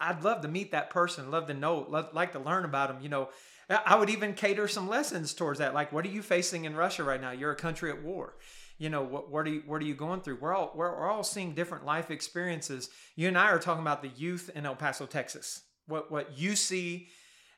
[0.00, 3.02] I'd love to meet that person, love to know, love, like to learn about them.
[3.02, 3.28] You know,
[3.68, 5.74] I would even cater some lessons towards that.
[5.74, 7.30] Like, what are you facing in Russia right now?
[7.30, 8.34] You're a country at war
[8.80, 10.38] you know what what are you what are you going through?
[10.40, 12.90] We're all we're, we're all seeing different life experiences.
[13.14, 15.62] You and i are talking about the youth in el paso texas.
[15.86, 17.08] What what you see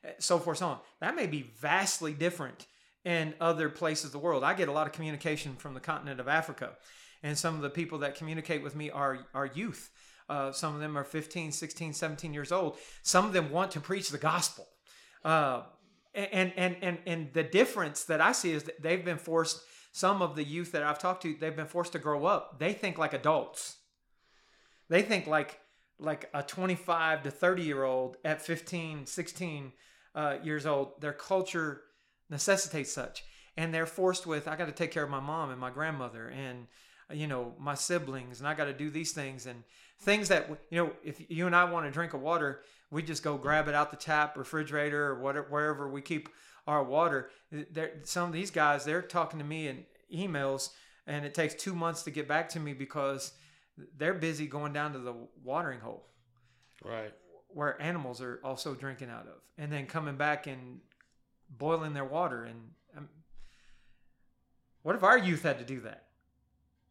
[0.03, 0.79] eh, so forth so on.
[1.01, 2.67] That may be vastly different
[3.05, 4.43] in other places of the world.
[4.43, 6.73] I get a lot of communication from the continent of africa
[7.23, 9.89] and some of the people that communicate with me are are youth.
[10.29, 12.77] Uh, some of them are 15 16 17 years old.
[13.01, 14.67] Some of them want to preach the gospel.
[15.23, 15.63] Uh,
[16.13, 19.61] and and and and the difference that I see is that they've been forced.
[19.93, 22.57] Some of the youth that I've talked to, they've been forced to grow up.
[22.57, 23.77] They think like adults.
[24.89, 25.59] They think like
[25.99, 29.71] like a 25 to 30 year old at 15, 16
[30.15, 30.99] uh, years old.
[30.99, 31.81] Their culture
[32.27, 33.23] necessitates such,
[33.55, 34.47] and they're forced with.
[34.47, 36.67] I got to take care of my mom and my grandmother and
[37.11, 39.63] you know my siblings and i got to do these things and
[39.99, 43.23] things that you know if you and i want to drink a water we just
[43.23, 46.29] go grab it out the tap refrigerator or whatever wherever we keep
[46.67, 47.29] our water.
[47.51, 50.69] There some of these guys they're talking to me in emails
[51.07, 53.33] and it takes two months to get back to me because
[53.97, 56.07] they're busy going down to the watering hole.
[56.83, 57.13] Right.
[57.47, 60.79] where animals are also drinking out of and then coming back and
[61.49, 62.59] boiling their water and
[62.97, 63.07] um,
[64.81, 66.07] what if our youth had to do that?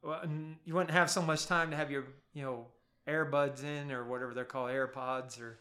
[0.03, 0.23] Well,
[0.65, 2.67] you wouldn't have so much time to have your you know
[3.07, 5.59] airbuds in or whatever they're called airpods or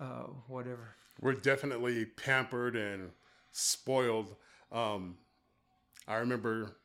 [0.00, 0.94] uh, whatever.
[1.20, 3.10] We're definitely pampered and
[3.52, 4.34] spoiled.
[4.70, 5.16] Um,
[6.08, 6.76] I remember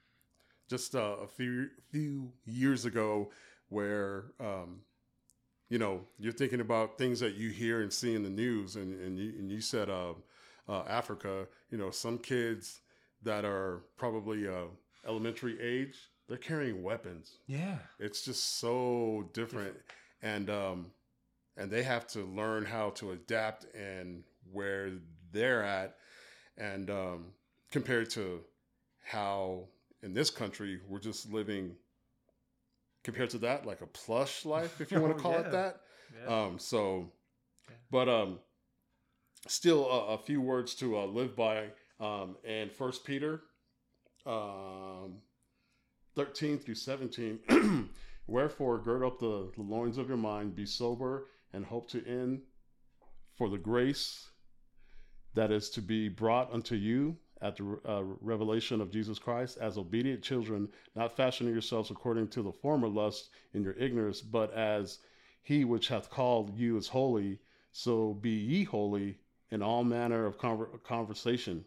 [0.70, 3.32] just uh, a few few years ago
[3.70, 4.82] where um,
[5.70, 9.00] you know you're thinking about things that you hear and see in the news, and
[9.02, 10.14] and you, and you said uh,
[10.68, 11.48] uh, Africa.
[11.72, 12.82] You know, some kids
[13.24, 14.66] that are probably uh,
[15.08, 15.96] elementary age,
[16.28, 17.40] they're carrying weapons.
[17.48, 19.76] yeah It's just so different,
[20.22, 20.92] and um,
[21.56, 24.92] and they have to learn how to adapt and where
[25.32, 25.98] they're at,
[26.58, 27.26] and um,
[27.72, 28.42] compared to
[29.04, 29.68] how
[30.04, 31.76] in this country we're just living.
[33.04, 35.40] Compared to that, like a plush life, if you want Oh, to call yeah.
[35.40, 35.82] it that.
[36.28, 37.10] yeah Um, so,
[37.90, 38.40] but um,
[39.48, 41.68] still a, a few words to uh, live by.
[42.02, 43.42] Um, and First Peter,
[44.26, 45.20] um,
[46.16, 47.40] thirteen through seventeen.
[48.28, 52.42] Wherefore, gird up the, the loins of your mind, be sober, and hope to end
[53.38, 54.28] for the grace
[55.38, 59.78] that is to be brought unto you at the uh, revelation of Jesus Christ as
[59.78, 64.98] obedient children, not fashioning yourselves according to the former lust in your ignorance, but as
[65.44, 67.38] he which hath called you is holy,
[67.72, 69.20] so be ye holy
[69.52, 71.64] in all manner of conver- conversation,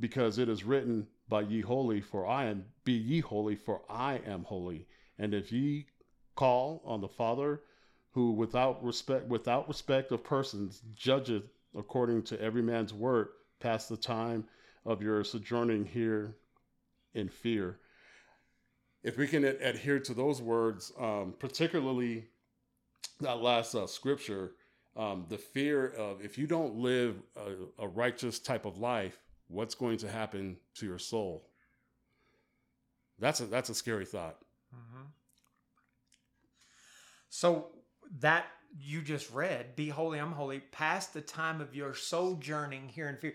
[0.00, 4.16] because it is written, "By ye holy, for I am; be ye holy, for I
[4.26, 5.86] am holy." And if ye
[6.34, 7.62] call on the Father,
[8.10, 13.96] who without respect without respect of persons judgeth according to every man's work, pass the
[13.96, 14.44] time
[14.84, 16.36] of your sojourning here
[17.14, 17.78] in fear.
[19.02, 22.26] If we can ad- adhere to those words, um, particularly
[23.20, 24.52] that last uh, scripture,
[24.96, 29.18] um, the fear of if you don't live a, a righteous type of life,
[29.48, 31.48] what's going to happen to your soul?
[33.18, 34.38] That's a that's a scary thought.
[34.74, 35.04] Mm-hmm.
[37.28, 37.68] So
[38.20, 38.46] that
[38.78, 43.16] you just read, be holy, I'm holy, past the time of your sojourning here in
[43.16, 43.34] fear.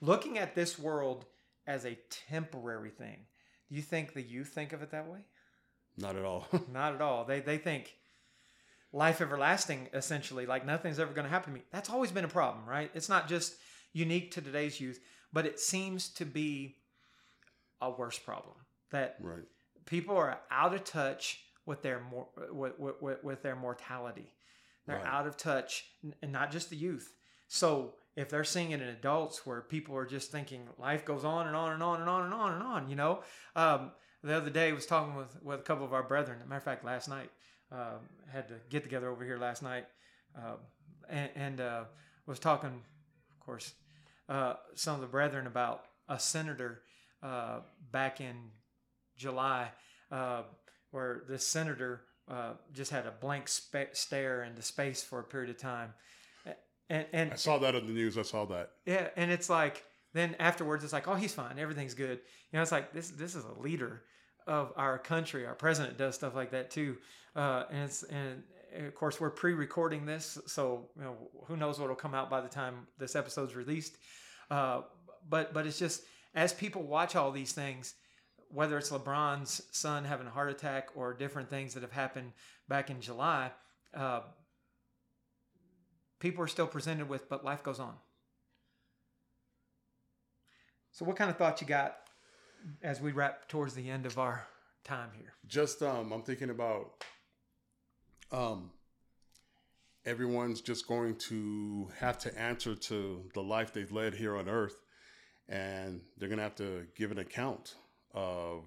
[0.00, 1.24] Looking at this world
[1.66, 3.18] as a temporary thing.
[3.68, 5.20] Do you think the youth think of it that way?
[5.96, 6.46] Not at all.
[6.72, 7.24] Not at all.
[7.24, 7.96] They they think
[8.92, 11.64] life everlasting essentially, like nothing's ever going to happen to me.
[11.72, 12.90] That's always been a problem, right?
[12.94, 13.56] It's not just
[13.92, 15.00] unique to today's youth,
[15.32, 16.76] but it seems to be
[17.80, 18.54] a worse problem
[18.90, 19.44] that right.
[19.84, 24.32] people are out of touch with their mor- with, with, with their mortality.
[24.86, 25.06] They're Right.
[25.06, 25.84] out of touch,
[26.22, 27.12] and not just the youth.
[27.48, 31.46] So if they're seeing it in adults, where people are just thinking life goes on
[31.46, 33.22] and on and on and on and on and on, you know.
[33.54, 36.38] Um, the other day, I was talking with with a couple of our brethren.
[36.40, 37.30] As a matter of fact, last night
[37.70, 39.86] um, had to get together over here last night,
[40.34, 40.58] um,
[41.08, 41.84] and, and uh,
[42.26, 42.82] was talking,
[43.30, 43.74] of course,
[44.28, 46.82] uh, some of the brethren about a senator
[47.22, 47.60] uh,
[47.92, 48.50] back in
[49.16, 49.68] July,
[50.10, 50.42] uh,
[50.90, 55.50] where this senator uh, just had a blank spa- stare into space for a period
[55.50, 55.94] of time,
[56.90, 58.18] and and I saw that on the news.
[58.18, 58.70] I saw that.
[58.84, 62.18] yeah, and it's like then afterwards it's like, oh, he's fine, everything's good.
[62.50, 64.02] You know, it's like this this is a leader
[64.46, 65.46] of our country.
[65.46, 66.96] Our president does stuff like that too,
[67.34, 68.42] uh, and it's and
[68.86, 71.16] of course we're pre-recording this, so you know
[71.46, 73.96] who knows what'll come out by the time this episode's released.
[74.50, 74.82] Uh,
[75.28, 76.02] but but it's just
[76.34, 77.94] as people watch all these things,
[78.50, 82.32] whether it's LeBron's son having a heart attack or different things that have happened
[82.68, 83.50] back in July.
[83.94, 84.20] Uh,
[86.18, 87.94] people are still presented with, but life goes on.
[90.92, 91.96] So, what kind of thoughts you got
[92.82, 94.46] as we wrap towards the end of our
[94.84, 95.34] time here?
[95.46, 97.04] Just um, I'm thinking about
[98.32, 98.70] um,
[100.06, 104.80] everyone's just going to have to answer to the life they've led here on Earth,
[105.48, 107.74] and they're going to have to give an account
[108.14, 108.64] of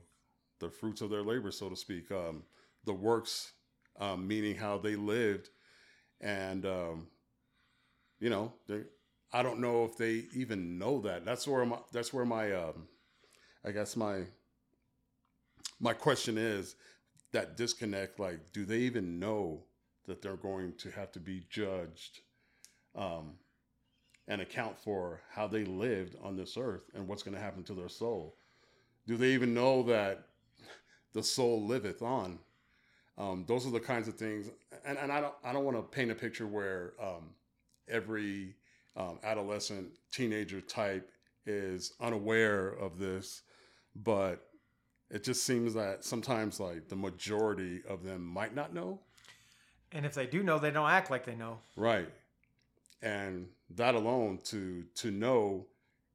[0.60, 2.12] the fruits of their labor, so to speak.
[2.12, 2.44] Um,
[2.86, 3.52] the works,
[4.00, 5.50] um, meaning how they lived,
[6.22, 7.08] and um,
[8.20, 8.54] you know,
[9.32, 11.26] I don't know if they even know that.
[11.26, 12.88] That's where my that's where my um,
[13.66, 14.24] I guess my
[15.80, 16.76] my question is
[17.32, 18.20] that disconnect.
[18.20, 19.64] Like, do they even know
[20.08, 22.22] that they're going to have to be judged
[22.96, 23.34] um,
[24.28, 27.74] and account for how they lived on this earth and what's going to happen to
[27.74, 28.36] their soul?
[29.08, 30.26] Do they even know that
[31.14, 32.40] the soul liveth on?
[33.18, 34.50] Um, those are the kinds of things,
[34.86, 37.32] and, and I don't I don't want to paint a picture where um,
[37.90, 38.56] every
[38.96, 41.12] um, adolescent teenager type
[41.46, 43.42] is unaware of this,
[43.96, 44.48] but
[45.10, 49.00] it just seems that sometimes like the majority of them might not know.
[49.92, 51.60] And if they do know, they don't act like they know.
[51.76, 52.10] Right.
[53.02, 55.66] And that alone to to know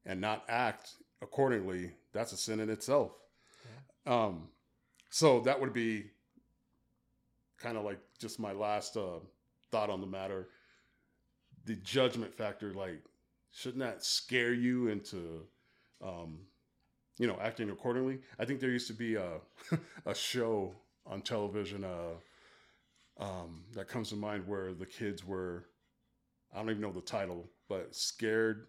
[0.06, 0.92] and not act
[1.24, 3.10] accordingly, that's a sin in itself.
[4.06, 4.14] Yeah.
[4.14, 4.48] Um
[5.10, 6.06] so that would be
[7.64, 9.20] kind of like just my last uh,
[9.70, 10.48] thought on the matter.
[11.66, 13.00] The judgment factor, like,
[13.52, 15.46] shouldn't that scare you into,
[16.04, 16.40] um,
[17.18, 18.18] you know, acting accordingly?
[18.38, 19.40] I think there used to be a
[20.06, 20.74] a show
[21.06, 25.64] on television uh, um, that comes to mind where the kids were,
[26.52, 28.66] I don't even know the title, but scared.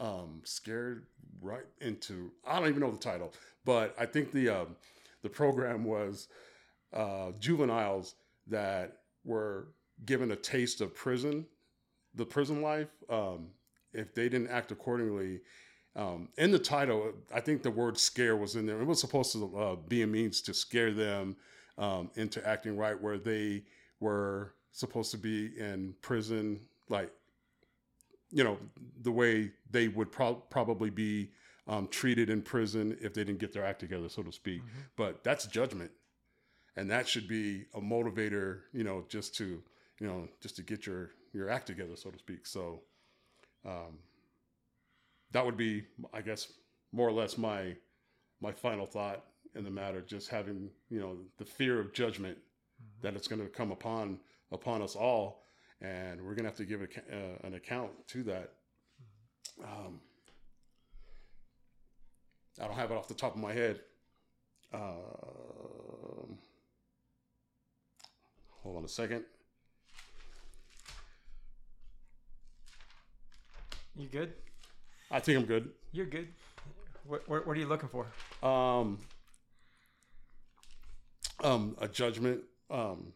[0.00, 1.04] Um, scared
[1.42, 3.34] right into I don't even know the title,
[3.66, 4.76] but I think the um,
[5.22, 6.28] the program was
[6.94, 8.14] uh, juveniles
[8.46, 9.68] that were
[10.06, 11.44] given a taste of prison,
[12.14, 12.88] the prison life.
[13.10, 13.48] Um,
[13.92, 15.40] if they didn't act accordingly,
[15.96, 18.80] um, in the title, I think the word scare was in there.
[18.80, 21.36] It was supposed to uh, be a means to scare them
[21.76, 23.64] um, into acting right, where they
[23.98, 27.10] were supposed to be in prison, like,
[28.30, 28.58] you know,
[29.02, 31.30] the way they would pro- probably be
[31.66, 34.60] um, treated in prison if they didn't get their act together, so to speak.
[34.60, 34.80] Mm-hmm.
[34.96, 35.90] But that's judgment,
[36.76, 39.62] and that should be a motivator, you know, just to
[40.00, 42.46] you know just to get your your act together, so to speak.
[42.46, 42.80] So
[43.64, 43.98] um,
[45.32, 46.52] that would be, I guess,
[46.92, 47.76] more or less my
[48.40, 49.24] my final thought
[49.54, 50.00] in the matter.
[50.00, 53.06] Just having you know the fear of judgment mm-hmm.
[53.06, 54.18] that it's going to come upon
[54.52, 55.42] upon us all,
[55.80, 58.52] and we're going to have to give a, uh, an account to that.
[59.62, 60.00] Um,
[62.60, 63.80] I don't have it off the top of my head.
[64.72, 64.92] Uh,
[68.62, 69.24] hold on a second.
[73.96, 74.32] You good?
[75.10, 75.70] I think I'm good.
[75.92, 76.28] You're good.
[77.06, 78.06] What, what, what are you looking for?
[78.46, 78.98] Um,
[81.42, 82.42] um, a judgment.
[82.70, 83.12] Um,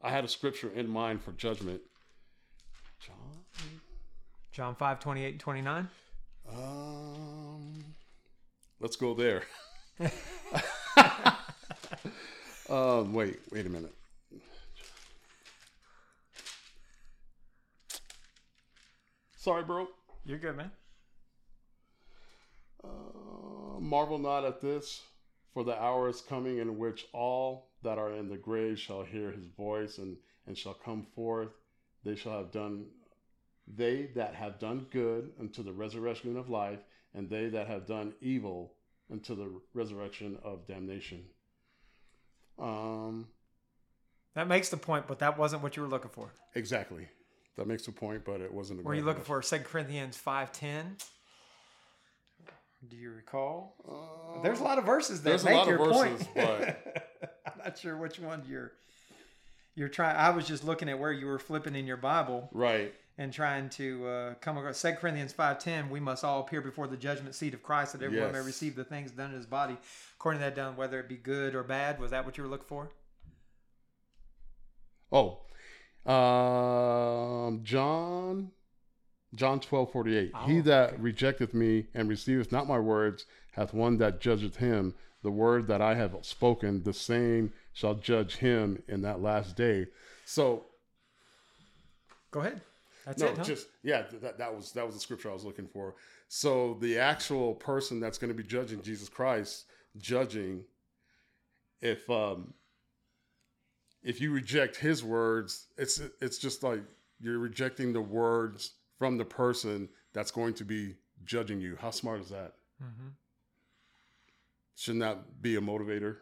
[0.00, 1.80] I had a scripture in mind for judgment.
[4.54, 4.66] John.
[4.66, 5.88] John 5, 28 and 29.
[6.48, 7.84] Um,
[8.78, 9.42] Let's go there.
[12.68, 13.92] um, wait, wait a minute.
[19.36, 19.88] Sorry, bro.
[20.24, 20.70] You're good, man.
[22.84, 25.02] Uh, marvel not at this,
[25.52, 29.32] for the hour is coming in which all that are in the grave shall hear
[29.32, 31.50] his voice and, and shall come forth.
[32.04, 32.86] They shall have done,
[33.66, 36.80] they that have done good unto the resurrection of life,
[37.14, 38.72] and they that have done evil
[39.10, 41.24] unto the resurrection of damnation.
[42.58, 43.28] Um,
[44.34, 46.32] that makes the point, but that wasn't what you were looking for.
[46.54, 47.08] Exactly.
[47.56, 48.84] That makes the point, but it wasn't.
[48.84, 51.02] Were you looking for 2 Corinthians 5.10?
[52.88, 53.76] Do you recall?
[53.88, 56.28] Uh, there's a lot of verses that make your verses, point.
[56.34, 57.30] But...
[57.46, 58.72] I'm not sure which one you're
[59.74, 60.16] you're trying.
[60.16, 62.50] I was just looking at where you were flipping in your Bible.
[62.52, 64.80] Right and trying to uh, come across.
[64.82, 68.28] 2 Corinthians 5.10, we must all appear before the judgment seat of Christ that everyone
[68.28, 68.34] yes.
[68.34, 69.76] may receive the things done in his body
[70.18, 72.00] according to that done, whether it be good or bad.
[72.00, 72.90] Was that what you were looking for?
[75.12, 75.40] Oh,
[76.10, 78.50] um, John,
[79.34, 80.32] John 12, 48.
[80.34, 81.02] Oh, he that okay.
[81.02, 84.94] rejecteth me and receiveth not my words hath one that judgeth him.
[85.22, 89.86] The word that I have spoken, the same shall judge him in that last day.
[90.26, 90.64] So,
[92.30, 92.60] go ahead.
[93.04, 93.44] That's no, it, huh?
[93.44, 95.94] just yeah, that, that was that was the scripture I was looking for.
[96.28, 99.66] So the actual person that's going to be judging Jesus Christ,
[99.98, 100.64] judging
[101.80, 102.54] if um
[104.02, 106.80] if you reject his words, it's it's just like
[107.20, 110.94] you're rejecting the words from the person that's going to be
[111.24, 111.76] judging you.
[111.80, 112.54] How smart is that?
[112.82, 113.08] Mm-hmm.
[114.76, 116.16] Shouldn't that be a motivator?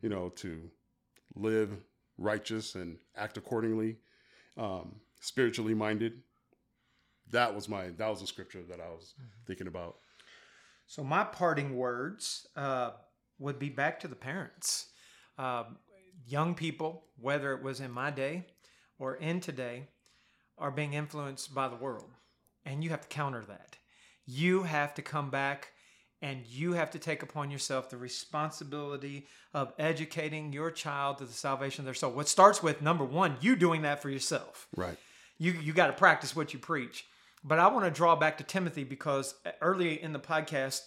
[0.00, 0.70] You know, to
[1.34, 1.70] live
[2.18, 3.96] righteous and act accordingly.
[4.56, 6.20] Um, spiritually minded.
[7.30, 9.46] That was my that was the scripture that I was mm-hmm.
[9.46, 9.96] thinking about.
[10.86, 12.90] So my parting words uh,
[13.38, 14.88] would be back to the parents,
[15.38, 15.64] uh,
[16.26, 18.44] young people, whether it was in my day
[18.98, 19.88] or in today.
[20.58, 22.10] are being influenced by the world.
[22.64, 23.78] And you have to counter that.
[24.26, 25.72] You have to come back
[26.20, 31.32] and you have to take upon yourself the responsibility of educating your child to the
[31.32, 32.12] salvation of their soul.
[32.12, 34.68] What starts with number one, you doing that for yourself.
[34.76, 34.96] Right.
[35.42, 37.04] You you got to practice what you preach.
[37.42, 40.82] But I want to draw back to Timothy because early in the podcast,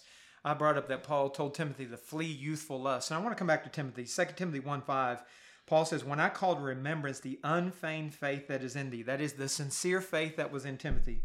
[0.46, 3.10] I brought up that Paul told Timothy to flee youthful lust.
[3.10, 4.04] And I want to come back to Timothy.
[4.04, 5.22] 2 Timothy 1 5,
[5.66, 9.20] Paul says, When I call to remembrance the unfeigned faith that is in thee, that
[9.20, 11.20] is the sincere faith that was in Timothy,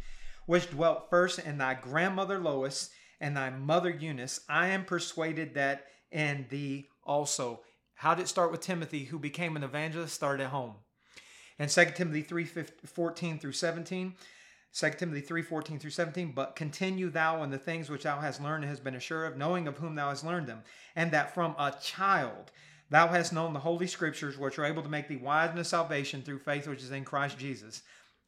[0.45, 2.89] which dwelt first in thy grandmother Lois
[3.21, 7.61] and thy mother Eunice, I am persuaded that in thee also.
[7.93, 10.15] How did it start with Timothy, who became an evangelist?
[10.15, 10.73] Started at home.
[11.61, 12.43] And 2 Timothy 3
[12.85, 14.15] 14 through 17,
[14.73, 18.41] 2 Timothy 3 14 through 17, but continue thou in the things which thou hast
[18.41, 20.63] learned and hast been assured of, knowing of whom thou hast learned them,
[20.95, 22.51] and that from a child
[22.89, 26.23] thou hast known the holy scriptures, which are able to make thee wise unto salvation
[26.23, 27.83] through faith which is in Christ Jesus.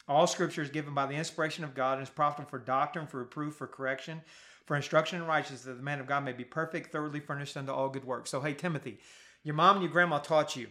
[0.07, 3.17] All scripture is given by the inspiration of God and is profitable for doctrine, for
[3.17, 4.21] reproof, for correction,
[4.67, 7.71] for instruction in righteousness, that the man of God may be perfect, thoroughly furnished unto
[7.71, 8.29] all good works.
[8.29, 8.99] So, hey, Timothy,
[9.41, 10.67] your mom and your grandma taught you.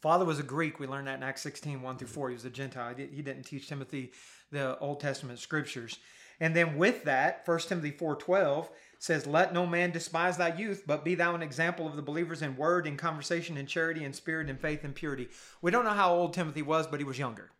[0.00, 0.78] Father was a Greek.
[0.80, 2.30] We learned that in Acts 16, 1 through 4.
[2.30, 2.94] He was a Gentile.
[2.96, 4.12] He didn't teach Timothy
[4.50, 5.98] the Old Testament scriptures.
[6.40, 11.04] And then with that, 1 Timothy 4.12 says, Let no man despise thy youth, but
[11.04, 14.48] be thou an example of the believers in word, in conversation, in charity, in spirit,
[14.48, 15.28] in faith, and purity.
[15.60, 17.50] We don't know how old Timothy was, but he was younger.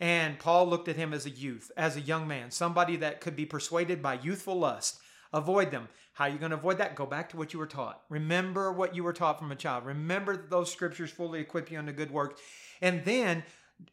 [0.00, 3.36] And Paul looked at him as a youth, as a young man, somebody that could
[3.36, 4.98] be persuaded by youthful lust.
[5.32, 5.88] Avoid them.
[6.16, 6.94] How are you going to avoid that?
[6.94, 8.00] Go back to what you were taught.
[8.08, 9.84] Remember what you were taught from a child.
[9.84, 12.38] Remember that those scriptures fully equip you unto good work.
[12.80, 13.44] And then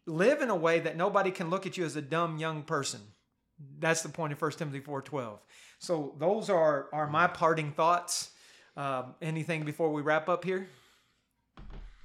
[0.05, 3.01] live in a way that nobody can look at you as a dumb young person.
[3.77, 5.39] That's the point of 1 Timothy 4.12.
[5.79, 8.31] So those are, are my parting thoughts.
[8.77, 10.69] Uh, anything before we wrap up here?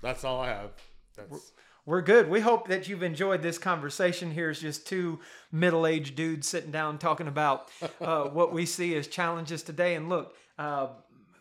[0.02, 0.70] That's all I have.
[1.16, 1.52] That's
[1.88, 2.28] we're good.
[2.28, 4.30] We hope that you've enjoyed this conversation.
[4.30, 5.20] Here's just two
[5.50, 9.94] middle aged dudes sitting down talking about uh, what we see as challenges today.
[9.94, 10.88] And look, uh,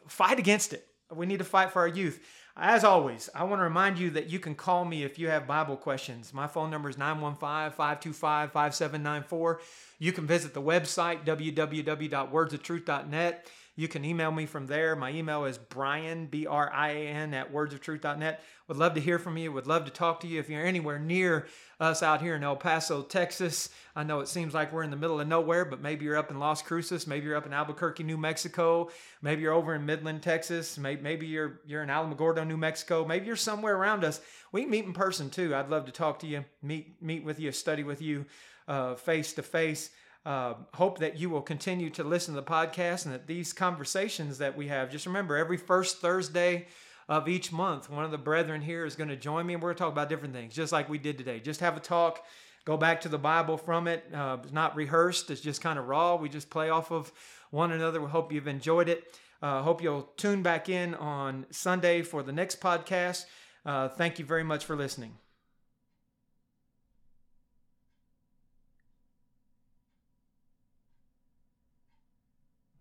[0.08, 0.88] fight against it.
[1.14, 2.22] We need to fight for our youth.
[2.56, 5.48] As always, I want to remind you that you can call me if you have
[5.48, 6.34] Bible questions.
[6.34, 9.60] My phone number is 915 525 5794.
[10.00, 13.48] You can visit the website, www.wordsoftruth.net.
[13.78, 14.96] You can email me from there.
[14.96, 18.44] My email is brian, B R I A N, at wordsoftruth.net.
[18.68, 19.52] Would love to hear from you.
[19.52, 20.40] Would love to talk to you.
[20.40, 21.46] If you're anywhere near
[21.80, 24.98] us out here in El Paso, Texas, I know it seems like we're in the
[24.98, 27.06] middle of nowhere, but maybe you're up in Las Cruces.
[27.06, 28.90] Maybe you're up in Albuquerque, New Mexico.
[29.22, 30.80] Maybe you're over in Midland, Texas.
[30.80, 33.06] Maybe you're, you're in Alamogordo, New Mexico.
[33.06, 34.22] Maybe you're somewhere around us.
[34.52, 35.54] We meet in person too.
[35.54, 38.26] I'd love to talk to you, meet, meet with you, study with you
[38.68, 39.92] uh, face to face.
[40.28, 44.40] Uh, hope that you will continue to listen to the podcast and that these conversations
[44.40, 46.68] that we have, just remember every first Thursday
[47.08, 49.70] of each month, one of the brethren here is going to join me and we're
[49.70, 51.40] going to talk about different things, just like we did today.
[51.40, 52.26] Just have a talk,
[52.66, 54.04] go back to the Bible from it.
[54.14, 56.18] Uh, it's not rehearsed, it's just kind of raw.
[56.18, 57.10] We just play off of
[57.52, 58.02] one another.
[58.02, 59.18] We hope you've enjoyed it.
[59.42, 63.28] Uh, hope you'll tune back in on Sunday for the next podcast.
[63.66, 65.14] Uh, thank you very much for listening.